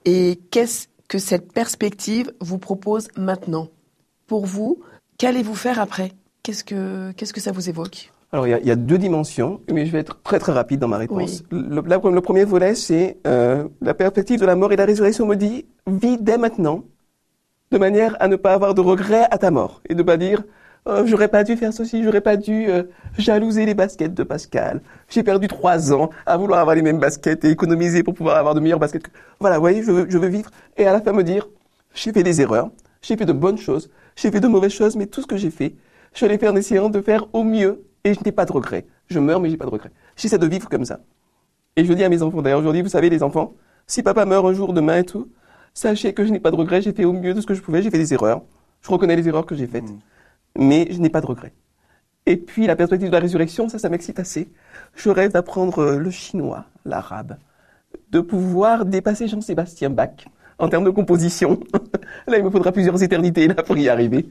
Et 0.05 0.39
qu'est-ce 0.51 0.87
que 1.09 1.19
cette 1.19 1.51
perspective 1.51 2.31
vous 2.39 2.59
propose 2.59 3.09
maintenant? 3.17 3.67
Pour 4.25 4.45
vous, 4.45 4.79
qu'allez-vous 5.17 5.55
faire 5.55 5.77
après? 5.77 6.13
Qu'est-ce 6.43 6.63
que, 6.63 7.11
qu'est-ce 7.17 7.33
que 7.33 7.41
ça 7.41 7.51
vous 7.51 7.67
évoque? 7.67 8.13
Alors, 8.31 8.47
il 8.47 8.51
y, 8.51 8.53
a, 8.53 8.59
il 8.61 8.67
y 8.67 8.71
a 8.71 8.77
deux 8.77 8.99
dimensions, 8.99 9.59
mais 9.69 9.85
je 9.85 9.91
vais 9.91 9.99
être 9.99 10.21
très 10.23 10.39
très 10.39 10.53
rapide 10.53 10.79
dans 10.79 10.87
ma 10.87 10.97
réponse. 10.97 11.43
Le, 11.51 11.81
la- 11.85 11.97
le 11.97 12.21
premier 12.21 12.45
volet, 12.45 12.73
c'est 12.73 13.17
euh, 13.27 13.67
la 13.81 13.93
perspective 13.93 14.39
de 14.39 14.45
la 14.45 14.55
mort 14.55 14.71
et 14.71 14.77
de 14.77 14.81
la 14.81 14.85
résurrection 14.85 15.25
me 15.25 15.35
dit 15.35 15.65
vis 15.87 16.17
dès 16.17 16.37
maintenant, 16.37 16.85
de 17.71 17.77
manière 17.77 18.15
à 18.19 18.27
ne 18.27 18.35
pas 18.35 18.53
avoir 18.53 18.73
de 18.73 18.81
regrets 18.81 19.27
à 19.31 19.37
ta 19.37 19.51
mort 19.51 19.81
et 19.89 19.95
de 19.95 20.03
pas 20.03 20.17
dire 20.17 20.43
Oh, 20.87 21.03
j'aurais 21.05 21.27
pas 21.27 21.43
dû 21.43 21.55
faire 21.57 21.71
ceci, 21.73 22.03
j'aurais 22.03 22.21
pas 22.21 22.37
dû 22.37 22.67
euh, 22.67 22.83
jalouser 23.15 23.67
les 23.67 23.75
baskets 23.75 24.15
de 24.15 24.23
Pascal. 24.23 24.81
J'ai 25.09 25.21
perdu 25.21 25.47
trois 25.47 25.93
ans 25.93 26.09
à 26.25 26.37
vouloir 26.37 26.59
avoir 26.59 26.75
les 26.75 26.81
mêmes 26.81 26.97
baskets 26.97 27.45
et 27.45 27.51
économiser 27.51 28.01
pour 28.01 28.15
pouvoir 28.15 28.37
avoir 28.37 28.55
de 28.55 28.59
meilleures 28.59 28.79
baskets. 28.79 29.03
Voilà, 29.39 29.57
vous 29.57 29.61
voyez, 29.61 29.83
je 29.83 29.91
veux, 29.91 30.09
je 30.09 30.17
veux 30.17 30.27
vivre 30.27 30.49
et 30.77 30.87
à 30.87 30.93
la 30.93 30.99
fin 30.99 31.11
me 31.11 31.23
dire 31.23 31.47
j'ai 31.93 32.11
fait 32.11 32.23
des 32.23 32.41
erreurs, 32.41 32.71
j'ai 33.03 33.15
fait 33.15 33.27
de 33.27 33.33
bonnes 33.33 33.59
choses, 33.59 33.91
j'ai 34.15 34.31
fait 34.31 34.39
de 34.39 34.47
mauvaises 34.47 34.71
choses, 34.71 34.95
mais 34.95 35.05
tout 35.05 35.21
ce 35.21 35.27
que 35.27 35.37
j'ai 35.37 35.51
fait, 35.51 35.75
je 36.15 36.25
l'ai 36.25 36.39
fait 36.39 36.47
en 36.47 36.55
essayant 36.55 36.89
de 36.89 36.99
faire 36.99 37.27
au 37.33 37.43
mieux 37.43 37.83
et 38.03 38.15
je 38.15 38.19
n'ai 38.25 38.31
pas 38.31 38.45
de 38.45 38.51
regrets. 38.51 38.87
Je 39.07 39.19
meurs, 39.19 39.39
mais 39.39 39.51
j'ai 39.51 39.57
pas 39.57 39.65
de 39.65 39.69
regrets. 39.69 39.91
J'essaie 40.15 40.39
de 40.39 40.47
vivre 40.47 40.67
comme 40.67 40.85
ça. 40.85 40.99
Et 41.75 41.85
je 41.85 41.93
dis 41.93 42.03
à 42.03 42.09
mes 42.09 42.23
enfants, 42.23 42.41
d'ailleurs, 42.41 42.59
aujourd'hui, 42.59 42.81
vous 42.81 42.89
savez, 42.89 43.09
les 43.09 43.21
enfants, 43.21 43.53
si 43.85 44.01
papa 44.01 44.25
meurt 44.25 44.45
un 44.45 44.53
jour, 44.53 44.73
demain 44.73 44.97
et 44.97 45.03
tout, 45.03 45.29
sachez 45.73 46.13
que 46.13 46.25
je 46.25 46.31
n'ai 46.31 46.39
pas 46.39 46.51
de 46.51 46.55
regrets, 46.55 46.81
j'ai 46.81 46.93
fait 46.93 47.05
au 47.05 47.13
mieux 47.13 47.33
de 47.33 47.41
ce 47.41 47.45
que 47.45 47.53
je 47.53 47.61
pouvais, 47.61 47.81
j'ai 47.81 47.89
fait 47.89 47.97
des 47.97 48.13
erreurs. 48.13 48.41
Je 48.81 48.89
reconnais 48.89 49.15
les 49.15 49.27
erreurs 49.27 49.45
que 49.45 49.55
j'ai 49.55 49.67
faites, 49.67 49.91
mais 50.57 50.87
je 50.91 50.99
n'ai 50.99 51.09
pas 51.09 51.21
de 51.21 51.27
regrets. 51.27 51.53
Et 52.25 52.37
puis 52.37 52.67
la 52.67 52.75
perspective 52.75 53.07
de 53.09 53.13
la 53.13 53.19
résurrection, 53.19 53.69
ça, 53.69 53.79
ça 53.79 53.89
m'excite 53.89 54.19
assez. 54.19 54.49
Je 54.95 55.09
rêve 55.09 55.31
d'apprendre 55.31 55.79
euh, 55.79 55.97
le 55.97 56.11
chinois, 56.11 56.65
l'arabe, 56.85 57.37
de 58.11 58.19
pouvoir 58.19 58.85
dépasser 58.85 59.27
Jean-Sébastien 59.27 59.89
Bach 59.89 60.25
en 60.59 60.69
termes 60.69 60.83
de 60.83 60.91
composition. 60.91 61.59
là, 62.27 62.37
il 62.37 62.43
me 62.43 62.49
faudra 62.49 62.71
plusieurs 62.71 63.01
éternités 63.01 63.47
là 63.47 63.55
pour 63.55 63.77
y 63.77 63.89
arriver. 63.89 64.27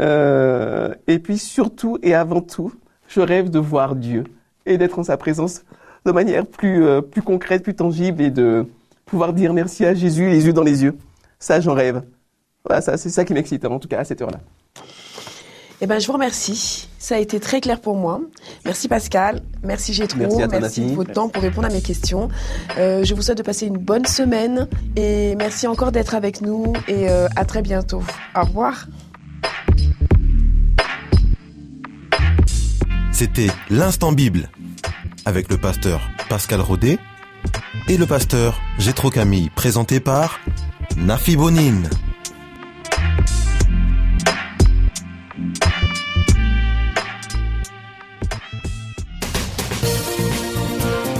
Euh, 0.00 0.94
et 1.06 1.18
puis 1.18 1.38
surtout 1.38 1.98
et 2.02 2.14
avant 2.14 2.40
tout, 2.40 2.72
je 3.08 3.20
rêve 3.20 3.50
de 3.50 3.58
voir 3.58 3.94
Dieu 3.96 4.24
et 4.66 4.78
d'être 4.78 4.98
en 4.98 5.04
sa 5.04 5.16
présence 5.16 5.64
de 6.04 6.12
manière 6.12 6.46
plus, 6.46 6.84
euh, 6.84 7.00
plus 7.00 7.22
concrète, 7.22 7.62
plus 7.62 7.74
tangible 7.74 8.22
et 8.22 8.30
de 8.30 8.66
pouvoir 9.08 9.32
dire 9.32 9.52
merci 9.52 9.84
à 9.84 9.94
Jésus 9.94 10.28
les 10.28 10.46
yeux 10.46 10.52
dans 10.52 10.62
les 10.62 10.82
yeux. 10.82 10.96
Ça, 11.38 11.60
j'en 11.60 11.74
rêve. 11.74 12.02
Voilà, 12.64 12.80
ça, 12.80 12.96
c'est 12.96 13.10
ça 13.10 13.24
qui 13.24 13.32
m'excite, 13.32 13.64
en 13.64 13.78
tout 13.78 13.88
cas, 13.88 14.00
à 14.00 14.04
cette 14.04 14.20
heure-là. 14.22 14.40
Eh 15.80 15.86
ben, 15.86 16.00
je 16.00 16.06
vous 16.06 16.12
remercie. 16.12 16.88
Ça 16.98 17.14
a 17.14 17.18
été 17.18 17.38
très 17.38 17.60
clair 17.60 17.80
pour 17.80 17.96
moi. 17.96 18.20
Merci 18.64 18.88
Pascal. 18.88 19.42
Merci 19.62 19.94
Gétro. 19.94 20.18
Merci 20.18 20.42
à 20.42 20.48
toi, 20.48 20.60
merci 20.60 20.80
Nathalie. 20.80 20.90
de 20.90 20.96
votre 20.96 21.12
temps 21.12 21.28
pour 21.28 21.40
répondre 21.40 21.68
à 21.68 21.70
mes 21.70 21.80
questions. 21.80 22.28
Euh, 22.76 23.04
je 23.04 23.14
vous 23.14 23.22
souhaite 23.22 23.38
de 23.38 23.44
passer 23.44 23.66
une 23.66 23.78
bonne 23.78 24.04
semaine 24.04 24.66
et 24.96 25.36
merci 25.36 25.68
encore 25.68 25.92
d'être 25.92 26.16
avec 26.16 26.40
nous 26.40 26.72
et 26.88 27.08
euh, 27.08 27.28
à 27.36 27.44
très 27.44 27.62
bientôt. 27.62 28.02
Au 28.34 28.42
revoir. 28.42 28.86
C'était 33.12 33.50
l'instant 33.70 34.10
Bible 34.12 34.50
avec 35.24 35.48
le 35.48 35.58
pasteur 35.58 36.00
Pascal 36.28 36.60
Rodet 36.60 36.98
et 37.88 37.96
le 37.96 38.06
pasteur 38.06 38.60
Gétro 38.78 39.10
Camille 39.10 39.50
présenté 39.50 40.00
par 40.00 40.40
Nafi 40.96 41.36
Bonine. 41.36 41.88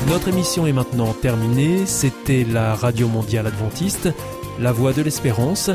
Notre 0.09 0.29
émission 0.29 0.67
est 0.67 0.73
maintenant 0.73 1.13
terminée. 1.13 1.87
C'était 1.87 2.45
la 2.45 2.75
Radio 2.75 3.09
Mondiale 3.09 3.47
Adventiste, 3.47 4.09
la 4.59 4.73
voix 4.73 4.93
de 4.93 5.03
l'espérance. 5.03 5.71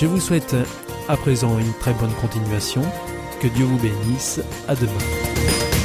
Je 0.00 0.06
vous 0.06 0.20
souhaite 0.20 0.54
à 1.08 1.16
présent 1.16 1.58
une 1.58 1.72
très 1.80 1.94
bonne 1.94 2.12
continuation. 2.20 2.82
Que 3.40 3.48
Dieu 3.48 3.64
vous 3.64 3.78
bénisse. 3.78 4.40
À 4.68 4.74
demain. 4.74 5.77